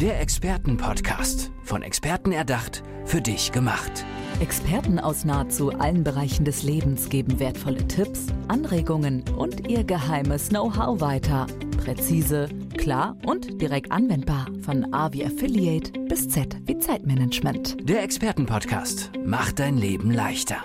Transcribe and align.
Der 0.00 0.20
Expertenpodcast. 0.20 1.50
Von 1.64 1.82
Experten 1.82 2.30
erdacht, 2.30 2.84
für 3.04 3.20
dich 3.20 3.50
gemacht. 3.50 4.04
Experten 4.38 5.00
aus 5.00 5.24
nahezu 5.24 5.72
allen 5.72 6.04
Bereichen 6.04 6.44
des 6.44 6.62
Lebens 6.62 7.08
geben 7.08 7.40
wertvolle 7.40 7.84
Tipps, 7.88 8.26
Anregungen 8.46 9.24
und 9.36 9.66
ihr 9.68 9.82
geheimes 9.82 10.50
Know-how 10.50 11.00
weiter. 11.00 11.48
Präzise, 11.78 12.48
klar 12.76 13.16
und 13.26 13.60
direkt 13.60 13.90
anwendbar. 13.90 14.46
Von 14.60 14.94
A 14.94 15.12
wie 15.12 15.26
Affiliate 15.26 15.90
bis 16.08 16.28
Z 16.28 16.56
wie 16.66 16.78
Zeitmanagement. 16.78 17.76
Der 17.82 18.04
Expertenpodcast 18.04 19.10
macht 19.24 19.58
dein 19.58 19.78
Leben 19.78 20.12
leichter. 20.12 20.58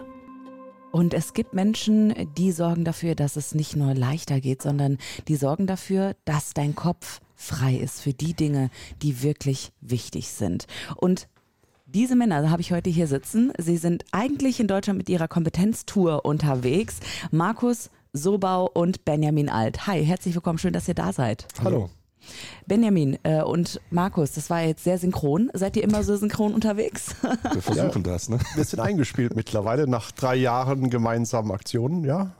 Und 0.91 1.15
es 1.15 1.33
gibt 1.33 1.55
Menschen, 1.55 2.13
die 2.37 2.51
sorgen 2.51 2.85
dafür, 2.85 3.15
dass 3.15 3.35
es 3.35 3.55
nicht 3.55 3.75
nur 3.75 3.95
leichter 3.95 4.39
geht, 4.39 4.61
sondern 4.61 4.99
die 5.27 5.37
sorgen 5.37 5.65
dafür, 5.65 6.15
dass 6.23 6.53
dein 6.53 6.75
Kopf 6.75 7.19
frei 7.35 7.75
ist 7.75 8.01
für 8.01 8.13
die 8.13 8.33
Dinge, 8.33 8.69
die 9.01 9.23
wirklich 9.23 9.71
wichtig 9.81 10.29
sind. 10.29 10.65
Und 10.95 11.27
diese 11.85 12.15
Männer 12.15 12.49
habe 12.49 12.61
ich 12.61 12.71
heute 12.71 12.89
hier 12.89 13.07
sitzen. 13.07 13.53
Sie 13.59 13.77
sind 13.77 14.03
eigentlich 14.11 14.59
in 14.59 14.67
Deutschland 14.67 14.97
mit 14.97 15.09
ihrer 15.09 15.27
Kompetenztour 15.27 16.25
unterwegs. 16.25 16.99
Markus 17.29 17.91
Sobau 18.13 18.69
und 18.73 19.05
Benjamin 19.05 19.49
Alt. 19.49 19.85
Hi, 19.87 20.03
herzlich 20.03 20.33
willkommen. 20.33 20.57
Schön, 20.57 20.73
dass 20.73 20.87
ihr 20.87 20.93
da 20.95 21.13
seid. 21.13 21.47
Hallo. 21.63 21.89
Benjamin 22.67 23.17
äh, 23.23 23.41
und 23.41 23.81
Markus, 23.89 24.31
das 24.31 24.49
war 24.49 24.61
jetzt 24.61 24.83
sehr 24.83 24.97
synchron. 24.97 25.51
Seid 25.53 25.75
ihr 25.75 25.83
immer 25.83 26.03
so 26.03 26.15
synchron 26.15 26.53
unterwegs? 26.53 27.15
Wir 27.51 27.61
versuchen 27.61 28.03
ja, 28.05 28.11
das, 28.11 28.29
ne? 28.29 28.39
Wir 28.55 28.63
sind 28.63 28.79
eingespielt 28.79 29.35
mittlerweile 29.35 29.87
nach 29.87 30.11
drei 30.11 30.35
Jahren 30.35 30.89
gemeinsamen 30.89 31.51
Aktionen, 31.51 32.03
ja. 32.03 32.31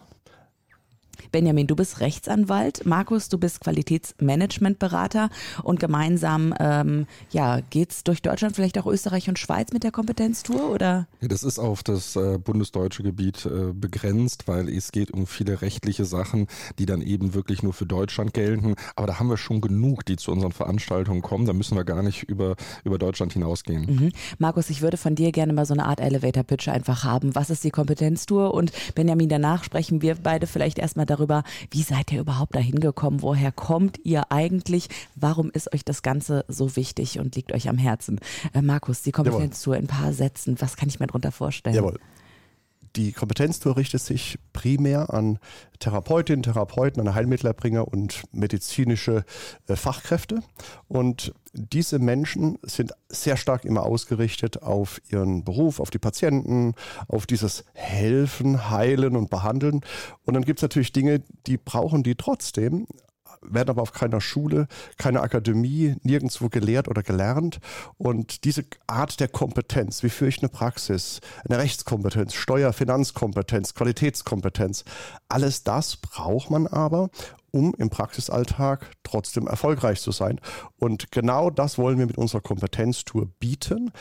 Benjamin, 1.34 1.66
du 1.66 1.76
bist 1.76 2.00
Rechtsanwalt. 2.00 2.86
Markus, 2.86 3.28
du 3.28 3.40
bist 3.40 3.60
Qualitätsmanagementberater. 3.60 5.32
Und 5.64 5.80
gemeinsam 5.80 6.54
ähm, 6.60 7.08
ja, 7.32 7.60
geht 7.72 7.92
es 7.92 8.04
durch 8.04 8.22
Deutschland, 8.22 8.56
vielleicht 8.56 8.78
auch 8.78 8.86
Österreich 8.86 9.28
und 9.28 9.40
Schweiz 9.40 9.74
mit 9.74 9.84
der 9.84 9.92
Kompetenztour? 9.92 10.70
Oder? 10.70 11.08
Ja, 11.22 11.28
das 11.28 11.44
ist 11.44 11.58
auf 11.58 11.82
das 11.82 12.16
äh, 12.16 12.38
bundesdeutsche 12.38 13.02
Gebiet 13.02 13.48
äh, 13.48 13.74
begrenzt, 13.74 14.48
weil 14.48 14.70
es 14.70 14.92
geht 14.92 15.10
um 15.10 15.26
viele 15.26 15.64
rechtliche 15.64 16.06
Sachen, 16.06 16.46
die 16.78 16.86
dann 16.86 17.02
eben 17.02 17.34
wirklich 17.34 17.64
nur 17.64 17.74
für 17.74 17.88
Deutschland 17.88 18.36
gelten. 18.36 18.76
Aber 18.96 19.08
da 19.08 19.20
haben 19.20 19.30
wir 19.30 19.38
schon 19.38 19.60
genug, 19.60 20.06
die 20.06 20.18
zu 20.18 20.32
unseren 20.32 20.52
Veranstaltungen 20.52 21.24
kommen. 21.24 21.48
Da 21.48 21.54
müssen 21.54 21.76
wir 21.76 21.84
gar 21.84 22.04
nicht 22.04 22.24
über, 22.24 22.56
über 22.84 23.00
Deutschland 23.00 23.34
hinausgehen. 23.34 23.88
Mhm. 23.88 24.12
Markus, 24.38 24.70
ich 24.70 24.84
würde 24.84 24.98
von 24.98 25.16
dir 25.16 25.32
gerne 25.32 25.52
mal 25.52 25.66
so 25.66 25.74
eine 25.74 25.88
Art 25.88 26.00
Elevator-Pitch 26.00 26.68
einfach 26.68 27.04
haben. 27.04 27.34
Was 27.34 27.50
ist 27.50 27.64
die 27.64 27.72
Kompetenztour? 27.72 28.54
Und 28.54 28.72
Benjamin, 28.94 29.30
danach 29.30 29.64
sprechen 29.64 30.04
wir 30.04 30.14
beide 30.14 30.46
vielleicht 30.46 30.78
erstmal 30.78 31.08
darüber, 31.08 31.23
darüber, 31.24 31.44
wie 31.72 31.82
seid 31.82 32.12
ihr 32.12 32.20
überhaupt 32.20 32.56
dahin 32.56 32.80
gekommen? 32.80 33.22
Woher 33.22 33.52
kommt 33.52 34.00
ihr 34.04 34.32
eigentlich? 34.32 34.90
Warum 35.16 35.50
ist 35.52 35.74
euch 35.74 35.86
das 35.86 36.02
Ganze 36.02 36.46
so 36.48 36.76
wichtig 36.76 37.20
und 37.20 37.36
liegt 37.36 37.54
euch 37.54 37.70
am 37.70 37.78
Herzen? 37.78 38.20
Äh, 38.54 38.62
Markus, 38.62 39.02
die 39.02 39.12
Kompetenztour 39.12 39.78
in 39.78 39.86
ein 39.86 39.88
paar 39.88 40.14
Sätzen, 40.14 40.58
was 40.60 40.76
kann 40.76 40.90
ich 40.90 41.00
mir 41.00 41.08
darunter 41.08 41.32
vorstellen? 41.32 41.76
Jawohl. 41.76 42.00
Die 42.96 43.12
Kompetenztour 43.12 43.76
richtet 43.76 44.02
sich 44.02 44.38
primär 44.54 45.12
an 45.12 45.40
Therapeutinnen, 45.80 46.44
Therapeuten, 46.44 47.02
an 47.02 47.16
Heilmittelerbringer 47.16 47.88
und 47.88 48.24
medizinische 48.32 49.26
äh, 49.68 49.76
Fachkräfte. 49.76 50.42
Und 50.88 51.34
diese 51.54 51.98
Menschen 51.98 52.60
sind 52.62 52.94
sehr 53.10 53.38
stark 53.38 53.66
immer 53.66 53.84
ausgerichtet 53.84 54.62
auf 54.62 55.02
ihren 55.10 55.44
Beruf, 55.44 55.80
auf 55.80 55.90
die 55.90 56.00
Patienten, 56.00 56.76
auf 57.08 57.26
dieses 57.26 57.66
Helfen, 57.74 58.70
Heilen 58.70 59.16
und 59.16 59.32
Behandeln. 59.32 59.82
Und 60.24 60.36
dann 60.36 60.46
gibt 60.46 60.60
es 60.60 60.64
natürlich 60.64 60.92
Dinge, 60.92 61.24
die 61.48 61.58
brauchen 61.58 62.04
die 62.04 62.16
trotzdem, 62.16 62.86
werden 63.50 63.70
aber 63.70 63.82
auf 63.82 63.94
keiner 63.94 64.22
Schule, 64.22 64.68
keiner 64.98 65.22
Akademie, 65.22 65.96
nirgendwo 66.04 66.50
gelehrt 66.50 66.88
oder 66.88 67.04
gelernt. 67.04 67.60
Und 67.98 68.44
diese 68.44 68.64
Art 68.88 69.20
der 69.20 69.28
Kompetenz, 69.28 70.04
wie 70.04 70.10
führe 70.10 70.30
ich 70.30 70.40
eine 70.40 70.50
Praxis, 70.50 71.22
eine 71.48 71.58
Rechtskompetenz, 71.58 72.34
Steuer-, 72.34 72.74
Finanzkompetenz, 72.74 73.74
Qualitätskompetenz, 73.74 74.84
alles 75.30 75.64
das 75.64 75.98
braucht 75.98 76.50
man 76.50 76.68
aber, 76.68 77.10
um 77.52 77.74
im 77.78 77.90
Praxisalltag 77.90 78.90
trotzdem 79.04 79.48
erfolgreich 79.48 80.02
zu 80.02 80.12
sein. 80.12 80.40
Und 80.78 81.12
genau 81.12 81.50
das 81.50 81.78
wollen 81.78 82.00
wir 82.00 82.08
mit 82.08 82.18
unserer 82.18 82.42
Kompetenztour 82.42 83.28
bieten 83.40 83.92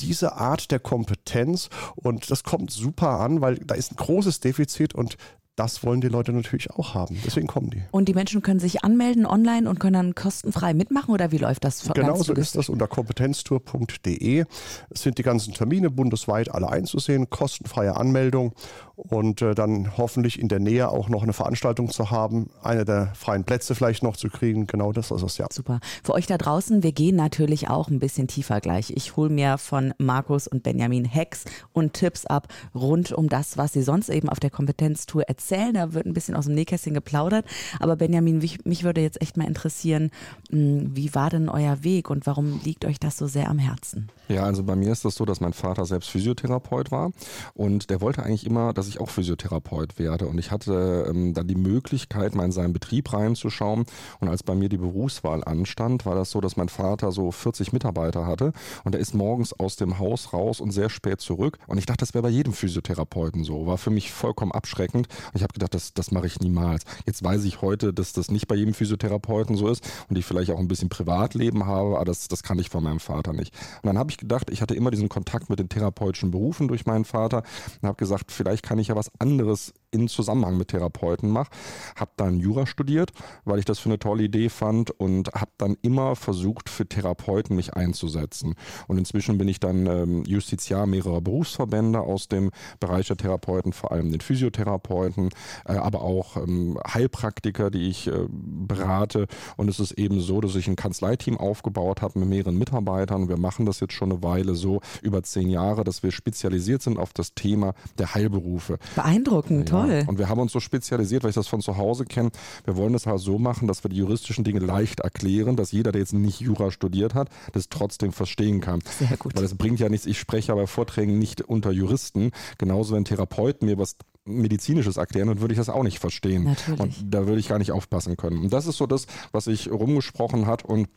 diese 0.00 0.34
Art 0.36 0.70
der 0.70 0.78
Kompetenz 0.78 1.70
und 1.96 2.30
das 2.30 2.44
kommt 2.44 2.70
super 2.70 3.20
an, 3.20 3.40
weil 3.40 3.56
da 3.58 3.74
ist 3.74 3.92
ein 3.92 3.96
großes 3.96 4.40
Defizit 4.40 4.94
und 4.94 5.16
das 5.58 5.82
wollen 5.82 6.00
die 6.00 6.08
Leute 6.08 6.32
natürlich 6.32 6.70
auch 6.70 6.94
haben. 6.94 7.18
Deswegen 7.26 7.48
kommen 7.48 7.70
die. 7.70 7.82
Und 7.90 8.08
die 8.08 8.14
Menschen 8.14 8.42
können 8.42 8.60
sich 8.60 8.84
anmelden 8.84 9.26
online 9.26 9.68
und 9.68 9.80
können 9.80 9.94
dann 9.94 10.14
kostenfrei 10.14 10.72
mitmachen 10.72 11.12
oder 11.12 11.32
wie 11.32 11.38
läuft 11.38 11.64
das? 11.64 11.82
Genau 11.94 12.14
so 12.22 12.32
ist 12.32 12.54
das. 12.54 12.68
Unter 12.68 12.86
kompetenztour.de 12.86 14.44
sind 14.90 15.18
die 15.18 15.22
ganzen 15.22 15.54
Termine 15.54 15.90
bundesweit 15.90 16.54
alle 16.54 16.68
einzusehen, 16.68 17.28
kostenfreie 17.28 17.96
Anmeldung 17.96 18.52
und 18.98 19.42
äh, 19.42 19.54
dann 19.54 19.96
hoffentlich 19.96 20.38
in 20.38 20.48
der 20.48 20.58
Nähe 20.58 20.90
auch 20.90 21.08
noch 21.08 21.22
eine 21.22 21.32
Veranstaltung 21.32 21.90
zu 21.90 22.10
haben, 22.10 22.50
eine 22.62 22.84
der 22.84 23.12
freien 23.14 23.44
Plätze 23.44 23.74
vielleicht 23.74 24.02
noch 24.02 24.16
zu 24.16 24.28
kriegen. 24.28 24.66
Genau 24.66 24.92
das 24.92 25.10
ist 25.10 25.22
es 25.22 25.38
ja. 25.38 25.46
Super. 25.50 25.78
Für 26.02 26.14
euch 26.14 26.26
da 26.26 26.36
draußen, 26.36 26.82
wir 26.82 26.92
gehen 26.92 27.16
natürlich 27.16 27.70
auch 27.70 27.88
ein 27.88 28.00
bisschen 28.00 28.26
tiefer 28.26 28.60
gleich. 28.60 28.90
Ich 28.96 29.16
hole 29.16 29.30
mir 29.30 29.56
von 29.56 29.94
Markus 29.98 30.48
und 30.48 30.64
Benjamin 30.64 31.08
Hacks 31.08 31.44
und 31.72 31.92
Tipps 31.92 32.26
ab 32.26 32.48
rund 32.74 33.12
um 33.12 33.28
das, 33.28 33.56
was 33.56 33.72
sie 33.72 33.82
sonst 33.82 34.08
eben 34.08 34.28
auf 34.28 34.40
der 34.40 34.50
Kompetenztour 34.50 35.22
erzählen. 35.22 35.74
Da 35.74 35.94
wird 35.94 36.06
ein 36.06 36.12
bisschen 36.12 36.34
aus 36.34 36.46
dem 36.46 36.54
Nähkästchen 36.54 36.94
geplaudert. 36.94 37.46
Aber 37.78 37.96
Benjamin, 37.96 38.38
mich, 38.38 38.64
mich 38.64 38.82
würde 38.82 39.00
jetzt 39.00 39.22
echt 39.22 39.36
mal 39.36 39.46
interessieren, 39.46 40.10
hm, 40.50 40.96
wie 40.96 41.14
war 41.14 41.30
denn 41.30 41.48
euer 41.48 41.84
Weg 41.84 42.10
und 42.10 42.26
warum 42.26 42.60
liegt 42.64 42.84
euch 42.84 42.98
das 42.98 43.16
so 43.16 43.28
sehr 43.28 43.48
am 43.48 43.58
Herzen? 43.58 44.10
Ja, 44.28 44.42
also 44.42 44.64
bei 44.64 44.76
mir 44.76 44.92
ist 44.92 45.04
das 45.04 45.14
so, 45.14 45.24
dass 45.24 45.40
mein 45.40 45.52
Vater 45.52 45.86
selbst 45.86 46.10
Physiotherapeut 46.10 46.90
war 46.90 47.12
und 47.54 47.90
der 47.90 48.00
wollte 48.00 48.22
eigentlich 48.22 48.44
immer, 48.44 48.72
dass 48.72 48.87
ich 48.88 49.00
auch 49.00 49.10
Physiotherapeut 49.10 49.98
werde. 49.98 50.26
Und 50.26 50.38
ich 50.38 50.50
hatte 50.50 51.06
ähm, 51.08 51.34
dann 51.34 51.46
die 51.46 51.54
Möglichkeit, 51.54 52.34
mal 52.34 52.44
in 52.44 52.52
seinen 52.52 52.72
Betrieb 52.72 53.12
reinzuschauen. 53.12 53.84
Und 54.20 54.28
als 54.28 54.42
bei 54.42 54.54
mir 54.54 54.68
die 54.68 54.78
Berufswahl 54.78 55.44
anstand, 55.44 56.06
war 56.06 56.14
das 56.14 56.30
so, 56.30 56.40
dass 56.40 56.56
mein 56.56 56.68
Vater 56.68 57.12
so 57.12 57.30
40 57.30 57.72
Mitarbeiter 57.72 58.26
hatte 58.26 58.52
und 58.84 58.94
er 58.94 59.00
ist 59.00 59.14
morgens 59.14 59.52
aus 59.58 59.76
dem 59.76 59.98
Haus 59.98 60.32
raus 60.32 60.60
und 60.60 60.70
sehr 60.70 60.90
spät 60.90 61.20
zurück. 61.20 61.58
Und 61.66 61.78
ich 61.78 61.86
dachte, 61.86 62.00
das 62.00 62.14
wäre 62.14 62.22
bei 62.22 62.28
jedem 62.28 62.52
Physiotherapeuten 62.52 63.44
so. 63.44 63.66
War 63.66 63.78
für 63.78 63.90
mich 63.90 64.10
vollkommen 64.12 64.52
abschreckend. 64.52 65.08
Und 65.08 65.34
ich 65.34 65.42
habe 65.42 65.52
gedacht, 65.52 65.74
das, 65.74 65.94
das 65.94 66.10
mache 66.10 66.26
ich 66.26 66.40
niemals. 66.40 66.84
Jetzt 67.06 67.22
weiß 67.22 67.44
ich 67.44 67.62
heute, 67.62 67.92
dass 67.92 68.12
das 68.12 68.30
nicht 68.30 68.48
bei 68.48 68.54
jedem 68.54 68.74
Physiotherapeuten 68.74 69.56
so 69.56 69.68
ist 69.68 69.86
und 70.08 70.16
ich 70.16 70.24
vielleicht 70.24 70.50
auch 70.50 70.58
ein 70.58 70.68
bisschen 70.68 70.88
Privatleben 70.88 71.66
habe, 71.66 71.96
aber 71.96 72.04
das, 72.04 72.28
das 72.28 72.42
kann 72.42 72.58
ich 72.58 72.70
von 72.70 72.82
meinem 72.82 73.00
Vater 73.00 73.32
nicht. 73.32 73.54
Und 73.82 73.86
dann 73.86 73.98
habe 73.98 74.10
ich 74.10 74.18
gedacht, 74.18 74.50
ich 74.50 74.62
hatte 74.62 74.74
immer 74.74 74.90
diesen 74.90 75.08
Kontakt 75.08 75.50
mit 75.50 75.58
den 75.58 75.68
therapeutischen 75.68 76.30
Berufen 76.30 76.68
durch 76.68 76.86
meinen 76.86 77.04
Vater 77.04 77.42
und 77.82 77.88
habe 77.88 77.96
gesagt, 77.96 78.32
vielleicht 78.32 78.64
kann 78.64 78.77
ich 78.78 78.88
ja 78.88 78.96
was 78.96 79.10
anderes 79.18 79.72
in 79.90 80.08
Zusammenhang 80.08 80.56
mit 80.56 80.68
Therapeuten 80.68 81.30
mache. 81.30 81.50
Habe 81.96 82.10
dann 82.16 82.38
Jura 82.38 82.66
studiert, 82.66 83.10
weil 83.44 83.58
ich 83.58 83.64
das 83.64 83.78
für 83.78 83.88
eine 83.88 83.98
tolle 83.98 84.24
Idee 84.24 84.48
fand 84.48 84.90
und 84.90 85.28
habe 85.34 85.50
dann 85.58 85.76
immer 85.82 86.16
versucht, 86.16 86.68
für 86.68 86.86
Therapeuten 86.86 87.56
mich 87.56 87.74
einzusetzen. 87.74 88.54
Und 88.86 88.98
inzwischen 88.98 89.38
bin 89.38 89.48
ich 89.48 89.60
dann 89.60 89.86
ähm, 89.86 90.24
Justiziar 90.24 90.86
mehrerer 90.86 91.20
Berufsverbände 91.20 92.00
aus 92.00 92.28
dem 92.28 92.50
Bereich 92.80 93.08
der 93.08 93.16
Therapeuten, 93.16 93.72
vor 93.72 93.92
allem 93.92 94.10
den 94.10 94.20
Physiotherapeuten, 94.20 95.30
äh, 95.66 95.72
aber 95.72 96.02
auch 96.02 96.36
ähm, 96.36 96.78
Heilpraktiker, 96.86 97.70
die 97.70 97.88
ich 97.88 98.08
äh, 98.08 98.26
berate. 98.28 99.26
Und 99.56 99.68
es 99.68 99.80
ist 99.80 99.92
eben 99.92 100.20
so, 100.20 100.40
dass 100.40 100.54
ich 100.54 100.68
ein 100.68 100.76
Kanzleiteam 100.76 101.38
aufgebaut 101.38 102.02
habe 102.02 102.18
mit 102.18 102.28
mehreren 102.28 102.58
Mitarbeitern. 102.58 103.28
Wir 103.28 103.38
machen 103.38 103.66
das 103.66 103.80
jetzt 103.80 103.94
schon 103.94 104.12
eine 104.12 104.22
Weile 104.22 104.54
so, 104.54 104.80
über 105.02 105.22
zehn 105.22 105.48
Jahre, 105.48 105.84
dass 105.84 106.02
wir 106.02 106.10
spezialisiert 106.10 106.82
sind 106.82 106.98
auf 106.98 107.12
das 107.12 107.34
Thema 107.34 107.74
der 107.98 108.14
Heilberufe. 108.14 108.78
Beeindruckend, 108.94 109.70
ja. 109.70 109.77
Toll. 109.86 110.04
Und 110.06 110.18
wir 110.18 110.28
haben 110.28 110.40
uns 110.40 110.52
so 110.52 110.60
spezialisiert, 110.60 111.22
weil 111.22 111.30
ich 111.30 111.34
das 111.36 111.48
von 111.48 111.60
zu 111.60 111.76
Hause 111.76 112.04
kenne. 112.04 112.30
Wir 112.64 112.76
wollen 112.76 112.94
es 112.94 113.06
halt 113.06 113.20
so 113.20 113.38
machen, 113.38 113.68
dass 113.68 113.84
wir 113.84 113.88
die 113.88 113.96
juristischen 113.96 114.44
Dinge 114.44 114.60
leicht 114.60 115.00
erklären, 115.00 115.56
dass 115.56 115.72
jeder, 115.72 115.92
der 115.92 116.00
jetzt 116.00 116.12
nicht 116.12 116.40
Jura 116.40 116.70
studiert 116.70 117.14
hat, 117.14 117.28
das 117.52 117.68
trotzdem 117.68 118.12
verstehen 118.12 118.60
kann. 118.60 118.80
Sehr 118.98 119.16
gut. 119.16 119.36
Weil 119.36 119.44
es 119.44 119.56
bringt 119.56 119.80
ja 119.80 119.88
nichts, 119.88 120.06
ich 120.06 120.18
spreche 120.18 120.48
ja 120.48 120.54
bei 120.54 120.66
Vorträgen 120.66 121.18
nicht 121.18 121.42
unter 121.42 121.70
Juristen. 121.70 122.30
Genauso, 122.58 122.94
wenn 122.94 123.04
Therapeuten 123.04 123.66
mir 123.66 123.78
was 123.78 123.96
medizinisches 124.24 124.96
erklären, 124.96 125.28
dann 125.28 125.40
würde 125.40 125.54
ich 125.54 125.58
das 125.58 125.68
auch 125.68 125.82
nicht 125.82 125.98
verstehen. 125.98 126.44
Natürlich. 126.44 126.80
Und 126.80 127.14
da 127.14 127.26
würde 127.26 127.40
ich 127.40 127.48
gar 127.48 127.58
nicht 127.58 127.72
aufpassen 127.72 128.16
können. 128.16 128.42
Und 128.42 128.52
das 128.52 128.66
ist 128.66 128.76
so 128.76 128.86
das, 128.86 129.06
was 129.32 129.44
sich 129.44 129.70
rumgesprochen 129.70 130.46
hat 130.46 130.64
und 130.64 130.88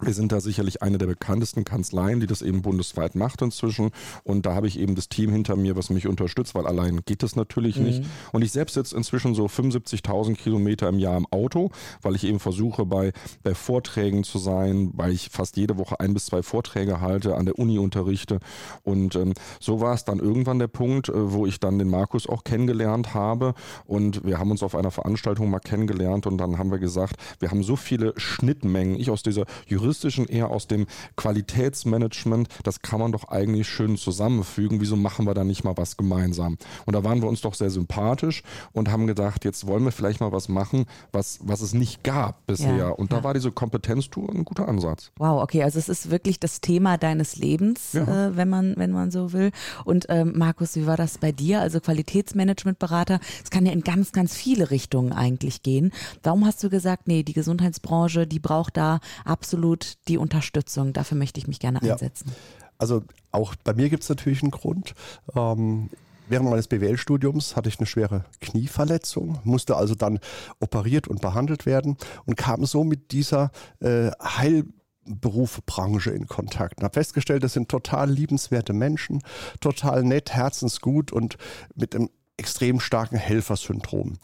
wir 0.00 0.12
sind 0.12 0.30
da 0.30 0.40
sicherlich 0.40 0.82
eine 0.82 0.98
der 0.98 1.06
bekanntesten 1.06 1.64
Kanzleien, 1.64 2.20
die 2.20 2.26
das 2.26 2.42
eben 2.42 2.60
bundesweit 2.60 3.14
macht 3.14 3.40
inzwischen. 3.40 3.92
Und 4.24 4.44
da 4.44 4.54
habe 4.54 4.66
ich 4.66 4.78
eben 4.78 4.94
das 4.94 5.08
Team 5.08 5.30
hinter 5.32 5.56
mir, 5.56 5.74
was 5.74 5.88
mich 5.88 6.06
unterstützt, 6.06 6.54
weil 6.54 6.66
allein 6.66 7.00
geht 7.06 7.22
das 7.22 7.34
natürlich 7.34 7.78
mhm. 7.78 7.84
nicht. 7.84 8.04
Und 8.32 8.42
ich 8.42 8.52
selbst 8.52 8.74
sitze 8.74 8.94
inzwischen 8.94 9.34
so 9.34 9.46
75.000 9.46 10.34
Kilometer 10.34 10.88
im 10.88 10.98
Jahr 10.98 11.16
im 11.16 11.26
Auto, 11.30 11.70
weil 12.02 12.14
ich 12.14 12.24
eben 12.24 12.40
versuche, 12.40 12.84
bei, 12.84 13.12
bei 13.42 13.54
Vorträgen 13.54 14.22
zu 14.22 14.38
sein, 14.38 14.90
weil 14.94 15.12
ich 15.12 15.30
fast 15.30 15.56
jede 15.56 15.78
Woche 15.78 15.98
ein 15.98 16.12
bis 16.12 16.26
zwei 16.26 16.42
Vorträge 16.42 17.00
halte, 17.00 17.36
an 17.36 17.46
der 17.46 17.58
Uni 17.58 17.78
unterrichte. 17.78 18.40
Und 18.82 19.16
ähm, 19.16 19.32
so 19.60 19.80
war 19.80 19.94
es 19.94 20.04
dann 20.04 20.18
irgendwann 20.18 20.58
der 20.58 20.68
Punkt, 20.68 21.08
äh, 21.08 21.32
wo 21.32 21.46
ich 21.46 21.58
dann 21.58 21.78
den 21.78 21.88
Markus 21.88 22.28
auch 22.28 22.44
kennengelernt 22.44 23.14
habe. 23.14 23.54
Und 23.86 24.24
wir 24.26 24.38
haben 24.38 24.50
uns 24.50 24.62
auf 24.62 24.74
einer 24.74 24.90
Veranstaltung 24.90 25.48
mal 25.48 25.60
kennengelernt 25.60 26.26
und 26.26 26.36
dann 26.36 26.58
haben 26.58 26.70
wir 26.70 26.78
gesagt, 26.78 27.16
wir 27.40 27.50
haben 27.50 27.62
so 27.62 27.76
viele 27.76 28.12
Schnittmengen. 28.18 29.00
Ich 29.00 29.08
aus 29.08 29.22
dieser 29.22 29.46
Juristischen, 29.76 30.26
eher 30.26 30.50
aus 30.50 30.66
dem 30.66 30.86
Qualitätsmanagement. 31.16 32.48
Das 32.62 32.80
kann 32.80 33.00
man 33.00 33.12
doch 33.12 33.28
eigentlich 33.28 33.68
schön 33.68 33.96
zusammenfügen. 33.98 34.80
Wieso 34.80 34.96
machen 34.96 35.26
wir 35.26 35.34
da 35.34 35.44
nicht 35.44 35.64
mal 35.64 35.76
was 35.76 35.96
gemeinsam? 35.98 36.56
Und 36.86 36.94
da 36.94 37.04
waren 37.04 37.20
wir 37.20 37.28
uns 37.28 37.42
doch 37.42 37.54
sehr 37.54 37.70
sympathisch 37.70 38.42
und 38.72 38.90
haben 38.90 39.06
gedacht, 39.06 39.44
jetzt 39.44 39.66
wollen 39.66 39.84
wir 39.84 39.92
vielleicht 39.92 40.20
mal 40.20 40.32
was 40.32 40.48
machen, 40.48 40.86
was, 41.12 41.40
was 41.42 41.60
es 41.60 41.74
nicht 41.74 42.04
gab 42.04 42.46
bisher. 42.46 42.76
Ja, 42.76 42.88
und 42.88 43.12
da 43.12 43.18
ja. 43.18 43.24
war 43.24 43.34
diese 43.34 43.52
Kompetenztour 43.52 44.30
ein 44.30 44.44
guter 44.44 44.66
Ansatz. 44.66 45.10
Wow, 45.18 45.42
okay, 45.42 45.62
also 45.62 45.78
es 45.78 45.88
ist 45.88 46.10
wirklich 46.10 46.40
das 46.40 46.62
Thema 46.62 46.96
deines 46.96 47.36
Lebens, 47.36 47.92
ja. 47.92 48.28
äh, 48.28 48.36
wenn 48.36 48.48
man, 48.48 48.74
wenn 48.76 48.92
man 48.92 49.10
so 49.10 49.32
will. 49.32 49.50
Und 49.84 50.06
ähm, 50.08 50.32
Markus, 50.36 50.76
wie 50.76 50.86
war 50.86 50.96
das 50.96 51.18
bei 51.18 51.32
dir? 51.32 51.60
Also 51.60 51.80
Qualitätsmanagementberater, 51.80 53.20
es 53.44 53.50
kann 53.50 53.66
ja 53.66 53.72
in 53.72 53.82
ganz, 53.82 54.12
ganz 54.12 54.34
viele 54.34 54.70
Richtungen 54.70 55.12
eigentlich 55.12 55.62
gehen. 55.62 55.92
Warum 56.22 56.46
hast 56.46 56.64
du 56.64 56.70
gesagt, 56.70 57.08
nee, 57.08 57.22
die 57.22 57.34
Gesundheitsbranche, 57.34 58.26
die 58.26 58.38
braucht 58.38 58.76
da 58.76 59.00
absolut 59.24 59.65
die 60.08 60.18
Unterstützung. 60.18 60.92
Dafür 60.92 61.18
möchte 61.18 61.38
ich 61.40 61.48
mich 61.48 61.58
gerne 61.58 61.82
einsetzen. 61.82 62.30
Also 62.78 63.02
auch 63.32 63.54
bei 63.64 63.74
mir 63.74 63.88
gibt 63.88 64.02
es 64.02 64.08
natürlich 64.08 64.42
einen 64.42 64.50
Grund. 64.50 64.94
Ähm, 65.34 65.90
Während 66.28 66.50
meines 66.50 66.66
BWL-Studiums 66.66 67.54
hatte 67.54 67.68
ich 67.68 67.78
eine 67.78 67.86
schwere 67.86 68.24
Knieverletzung, 68.40 69.38
musste 69.44 69.76
also 69.76 69.94
dann 69.94 70.18
operiert 70.58 71.06
und 71.06 71.20
behandelt 71.20 71.66
werden 71.66 71.96
und 72.24 72.36
kam 72.36 72.66
so 72.66 72.82
mit 72.82 73.12
dieser 73.12 73.52
äh, 73.80 74.10
Heilberufbranche 74.20 76.10
in 76.10 76.26
Kontakt 76.26 76.78
und 76.78 76.84
habe 76.84 76.94
festgestellt, 76.94 77.44
das 77.44 77.52
sind 77.52 77.68
total 77.68 78.10
liebenswerte 78.10 78.72
Menschen, 78.72 79.22
total 79.60 80.02
nett, 80.02 80.32
herzensgut 80.32 81.12
und 81.12 81.36
mit 81.76 81.94
einem 81.94 82.10
extrem 82.36 82.80
starken 82.80 83.16
Helfersyndrom. 83.16 84.18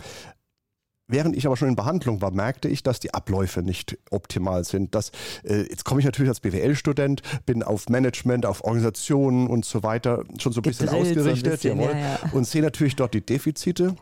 Während 1.13 1.37
ich 1.37 1.45
aber 1.47 1.59
schon 1.59 1.69
in 1.69 1.77
Behandlung 1.77 2.23
war, 2.23 2.31
merkte 2.31 2.69
ich, 2.69 2.83
dass 2.83 2.99
die 2.99 3.13
Abläufe 3.13 3.63
nicht 3.63 3.99
optimal 4.11 4.65
sind. 4.65 4.95
Dass, 4.95 5.13
äh, 5.45 5.69
jetzt 5.69 5.85
komme 5.85 6.01
ich 6.01 6.07
natürlich 6.07 6.31
als 6.31 6.41
BWL-Student, 6.41 7.21
bin 7.45 7.63
auf 7.63 7.91
Management, 7.91 8.47
auf 8.47 8.65
Organisationen 8.65 9.47
und 9.47 9.67
so 9.67 9.83
weiter 9.83 10.25
schon 10.39 10.53
so 10.53 10.61
ein 10.61 10.63
bisschen 10.63 10.87
Gedrillt 10.87 11.19
ausgerichtet 11.19 11.61
so 11.61 11.71
ein 11.71 11.77
bisschen, 11.77 11.99
ja, 11.99 11.99
ja. 11.99 12.19
und 12.33 12.47
sehe 12.47 12.63
natürlich 12.63 12.97
dort 12.97 13.13
die 13.13 13.21
Defizite 13.21 13.95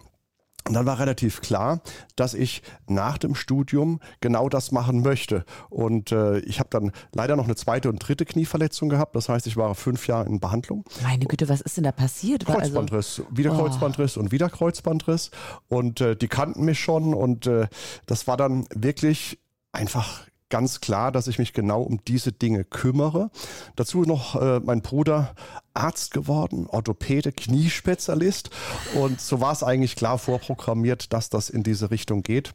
und 0.68 0.74
dann 0.74 0.86
war 0.86 0.98
relativ 0.98 1.40
klar, 1.40 1.80
dass 2.16 2.34
ich 2.34 2.62
nach 2.86 3.18
dem 3.18 3.34
Studium 3.34 4.00
genau 4.20 4.48
das 4.48 4.72
machen 4.72 5.02
möchte. 5.02 5.44
Und 5.70 6.12
äh, 6.12 6.38
ich 6.40 6.60
habe 6.60 6.68
dann 6.70 6.92
leider 7.14 7.34
noch 7.34 7.44
eine 7.44 7.56
zweite 7.56 7.88
und 7.88 7.98
dritte 7.98 8.26
Knieverletzung 8.26 8.88
gehabt. 8.88 9.16
Das 9.16 9.28
heißt, 9.28 9.46
ich 9.46 9.56
war 9.56 9.74
fünf 9.74 10.06
Jahre 10.06 10.26
in 10.26 10.38
Behandlung. 10.38 10.84
Meine 11.02 11.24
Güte, 11.24 11.48
was 11.48 11.62
ist 11.62 11.76
denn 11.78 11.84
da 11.84 11.92
passiert? 11.92 12.46
Also 12.46 12.60
Kreuzbandriss, 12.60 13.22
wieder 13.30 13.50
Kreuzbandriss 13.50 14.16
oh. 14.16 14.20
und 14.20 14.32
wieder 14.32 14.50
Kreuzbandriss. 14.50 15.30
Und 15.68 16.00
äh, 16.02 16.14
die 16.14 16.28
kannten 16.28 16.64
mich 16.64 16.78
schon. 16.78 17.14
Und 17.14 17.46
äh, 17.46 17.66
das 18.06 18.26
war 18.26 18.36
dann 18.36 18.66
wirklich 18.74 19.38
einfach 19.72 20.26
ganz 20.50 20.80
klar, 20.80 21.12
dass 21.12 21.26
ich 21.26 21.38
mich 21.38 21.54
genau 21.54 21.80
um 21.80 22.04
diese 22.04 22.32
Dinge 22.32 22.64
kümmere. 22.64 23.30
Dazu 23.76 24.02
noch 24.02 24.40
äh, 24.40 24.60
mein 24.60 24.82
Bruder 24.82 25.34
Arzt 25.74 26.12
geworden, 26.12 26.66
Orthopäde, 26.66 27.32
Kniespezialist. 27.32 28.50
Und 28.94 29.20
so 29.20 29.40
war 29.40 29.52
es 29.52 29.62
eigentlich 29.62 29.96
klar 29.96 30.18
vorprogrammiert, 30.18 31.12
dass 31.12 31.30
das 31.30 31.50
in 31.50 31.62
diese 31.62 31.90
Richtung 31.90 32.22
geht. 32.22 32.52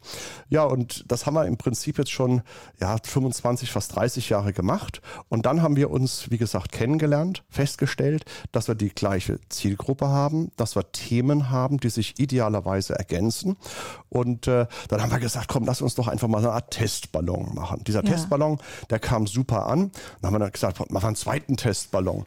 Ja, 0.48 0.64
und 0.64 1.04
das 1.08 1.26
haben 1.26 1.34
wir 1.34 1.46
im 1.46 1.56
Prinzip 1.56 1.98
jetzt 1.98 2.10
schon 2.10 2.42
ja, 2.80 2.96
25, 3.02 3.72
fast 3.72 3.96
30 3.96 4.28
Jahre 4.28 4.52
gemacht. 4.52 5.00
Und 5.28 5.46
dann 5.46 5.62
haben 5.62 5.76
wir 5.76 5.90
uns, 5.90 6.30
wie 6.30 6.38
gesagt, 6.38 6.72
kennengelernt, 6.72 7.42
festgestellt, 7.48 8.24
dass 8.52 8.68
wir 8.68 8.74
die 8.74 8.90
gleiche 8.90 9.40
Zielgruppe 9.48 10.08
haben, 10.08 10.50
dass 10.56 10.76
wir 10.76 10.92
Themen 10.92 11.50
haben, 11.50 11.78
die 11.78 11.90
sich 11.90 12.18
idealerweise 12.18 12.98
ergänzen. 12.98 13.56
Und 14.08 14.46
äh, 14.46 14.66
dann 14.88 15.02
haben 15.02 15.10
wir 15.10 15.18
gesagt, 15.18 15.48
komm, 15.48 15.64
lass 15.64 15.82
uns 15.82 15.94
doch 15.94 16.08
einfach 16.08 16.28
mal 16.28 16.38
eine 16.38 16.52
Art 16.52 16.70
Testballon 16.70 17.54
machen. 17.54 17.82
Dieser 17.86 18.04
ja. 18.04 18.10
Testballon, 18.10 18.58
der 18.90 18.98
kam 18.98 19.26
super 19.26 19.66
an. 19.66 19.90
Dann 20.20 20.28
haben 20.28 20.34
wir 20.34 20.38
dann 20.40 20.52
gesagt, 20.52 20.78
machen 20.78 20.90
wir 20.90 21.06
einen 21.06 21.16
zweiten 21.16 21.56
Testballon. 21.56 22.24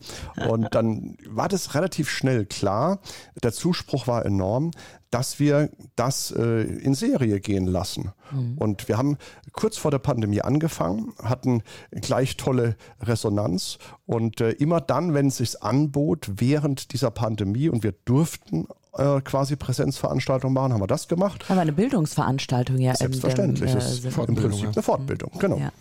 Und 0.47 0.74
dann 0.80 1.18
war 1.28 1.50
das 1.50 1.76
relativ 1.76 2.10
schnell 2.10 2.46
klar. 2.46 3.00
Der 3.44 3.52
Zuspruch 3.52 4.08
war 4.08 4.26
enorm, 4.26 4.72
dass 5.12 5.40
wir 5.40 5.70
das 5.96 6.31
äh, 6.31 6.62
in 6.62 6.94
Serie 6.94 7.40
gehen 7.40 7.66
lassen. 7.66 8.12
Mhm. 8.31 8.58
Und 8.58 8.88
wir 8.88 8.98
haben 8.98 9.18
kurz 9.52 9.78
vor 9.78 9.92
der 9.92 10.00
Pandemie 10.00 10.42
angefangen, 10.42 11.14
hatten 11.22 11.64
gleich 11.92 12.38
tolle 12.38 12.76
Resonanz 13.02 13.78
und 14.06 14.40
äh, 14.40 14.52
immer 14.52 14.80
dann, 14.80 15.14
wenn 15.14 15.28
es 15.28 15.38
sich 15.38 15.62
anbot, 15.62 16.30
während 16.36 16.94
dieser 16.94 17.12
Pandemie 17.12 17.70
und 17.70 17.84
wir 17.84 17.94
durften 18.06 18.68
äh, 18.94 19.20
quasi 19.22 19.56
Präsenzveranstaltung 19.56 20.54
machen, 20.54 20.74
haben 20.74 20.82
wir 20.82 20.88
das 20.88 21.08
gemacht. 21.08 21.46
Aber 21.50 21.62
eine 21.62 21.74
Bildungsveranstaltung 21.74 22.78
ja. 22.78 22.96
Selbstverständlich, 22.96 23.72
dem, 23.72 23.80
äh, 23.80 24.25
im 24.28 24.36
Prinzip 24.36 24.70
eine 24.70 24.84
Fortbildung, 24.84 25.32
genau. 25.40 25.58
Ja. 25.58 25.72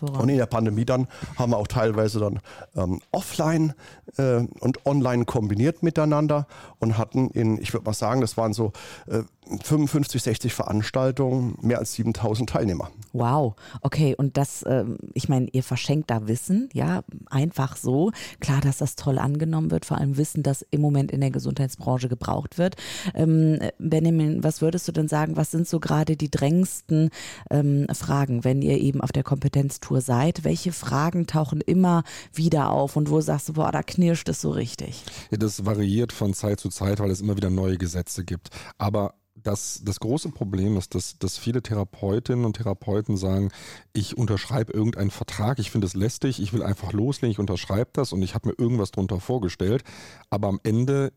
Und 0.00 0.28
in 0.28 0.36
der 0.36 0.46
Pandemie 0.46 0.84
dann 0.84 1.08
haben 1.36 1.52
wir 1.52 1.58
auch 1.58 1.66
teilweise 1.66 2.20
dann 2.20 2.40
ähm, 2.76 3.00
offline 3.10 3.74
äh, 4.16 4.46
und 4.60 4.86
online 4.86 5.24
kombiniert 5.24 5.82
miteinander 5.82 6.46
und 6.78 6.98
hatten 6.98 7.30
in, 7.30 7.60
ich 7.60 7.72
würde 7.72 7.86
mal 7.86 7.94
sagen, 7.94 8.20
das 8.20 8.36
waren 8.36 8.52
so 8.52 8.72
äh, 9.06 9.22
55, 9.62 10.22
60 10.22 10.52
Veranstaltungen, 10.52 11.56
mehr 11.62 11.78
als 11.78 11.94
7000 11.94 12.50
Teilnehmer. 12.50 12.90
Wow, 13.12 13.54
okay. 13.80 14.14
Und 14.16 14.36
das, 14.36 14.62
äh, 14.62 14.84
ich 15.14 15.28
meine, 15.28 15.48
ihr 15.52 15.62
verschenkt 15.62 16.10
da 16.10 16.28
Wissen, 16.28 16.68
ja, 16.74 17.02
einfach 17.30 17.76
so. 17.76 18.12
Klar, 18.40 18.60
dass 18.60 18.78
das 18.78 18.96
toll 18.96 19.18
angenommen 19.18 19.70
wird, 19.70 19.86
vor 19.86 19.98
allem 19.98 20.16
Wissen, 20.16 20.42
das 20.42 20.66
im 20.70 20.80
Moment 20.80 21.10
in 21.10 21.20
der 21.20 21.30
Gesundheitsbranche 21.30 22.08
gebraucht 22.08 22.58
wird. 22.58 22.76
Ähm, 23.14 23.58
Benjamin, 23.78 24.44
was 24.44 24.60
würdest 24.60 24.86
du 24.88 24.92
denn 24.92 25.08
sagen, 25.08 25.36
was 25.36 25.50
sind 25.50 25.66
so 25.66 25.80
gerade 25.80 26.16
die 26.16 26.30
drängendsten 26.30 27.10
ähm, 27.50 27.86
Fragen, 27.92 28.44
wenn 28.44 28.60
ihr 28.60 28.78
eben 28.78 29.00
auf 29.00 29.12
der 29.12 29.22
Kompetenztour 29.78 30.00
seid? 30.00 30.44
Welche 30.44 30.72
Fragen 30.72 31.26
tauchen 31.26 31.60
immer 31.60 32.02
wieder 32.32 32.70
auf 32.70 32.96
und 32.96 33.10
wo 33.10 33.20
sagst 33.20 33.48
du, 33.48 33.52
boah, 33.54 33.72
da 33.72 33.82
knirscht 33.82 34.28
es 34.28 34.40
so 34.40 34.50
richtig? 34.50 35.02
Ja, 35.30 35.38
das 35.38 35.64
variiert 35.64 36.12
von 36.12 36.34
Zeit 36.34 36.60
zu 36.60 36.68
Zeit, 36.68 37.00
weil 37.00 37.10
es 37.10 37.20
immer 37.20 37.36
wieder 37.36 37.50
neue 37.50 37.78
Gesetze 37.78 38.24
gibt. 38.24 38.48
Aber 38.78 39.14
das, 39.34 39.80
das 39.84 40.00
große 40.00 40.30
Problem 40.30 40.76
ist, 40.76 40.94
dass, 40.94 41.18
dass 41.18 41.38
viele 41.38 41.62
Therapeutinnen 41.62 42.44
und 42.44 42.56
Therapeuten 42.56 43.16
sagen, 43.16 43.50
ich 43.92 44.18
unterschreibe 44.18 44.72
irgendeinen 44.72 45.12
Vertrag, 45.12 45.60
ich 45.60 45.70
finde 45.70 45.86
es 45.86 45.94
lästig, 45.94 46.42
ich 46.42 46.52
will 46.52 46.62
einfach 46.62 46.92
loslegen, 46.92 47.30
ich 47.30 47.38
unterschreibe 47.38 47.90
das 47.92 48.12
und 48.12 48.22
ich 48.22 48.34
habe 48.34 48.48
mir 48.48 48.54
irgendwas 48.58 48.90
darunter 48.90 49.20
vorgestellt, 49.20 49.84
aber 50.28 50.48
am 50.48 50.58
Ende 50.64 51.12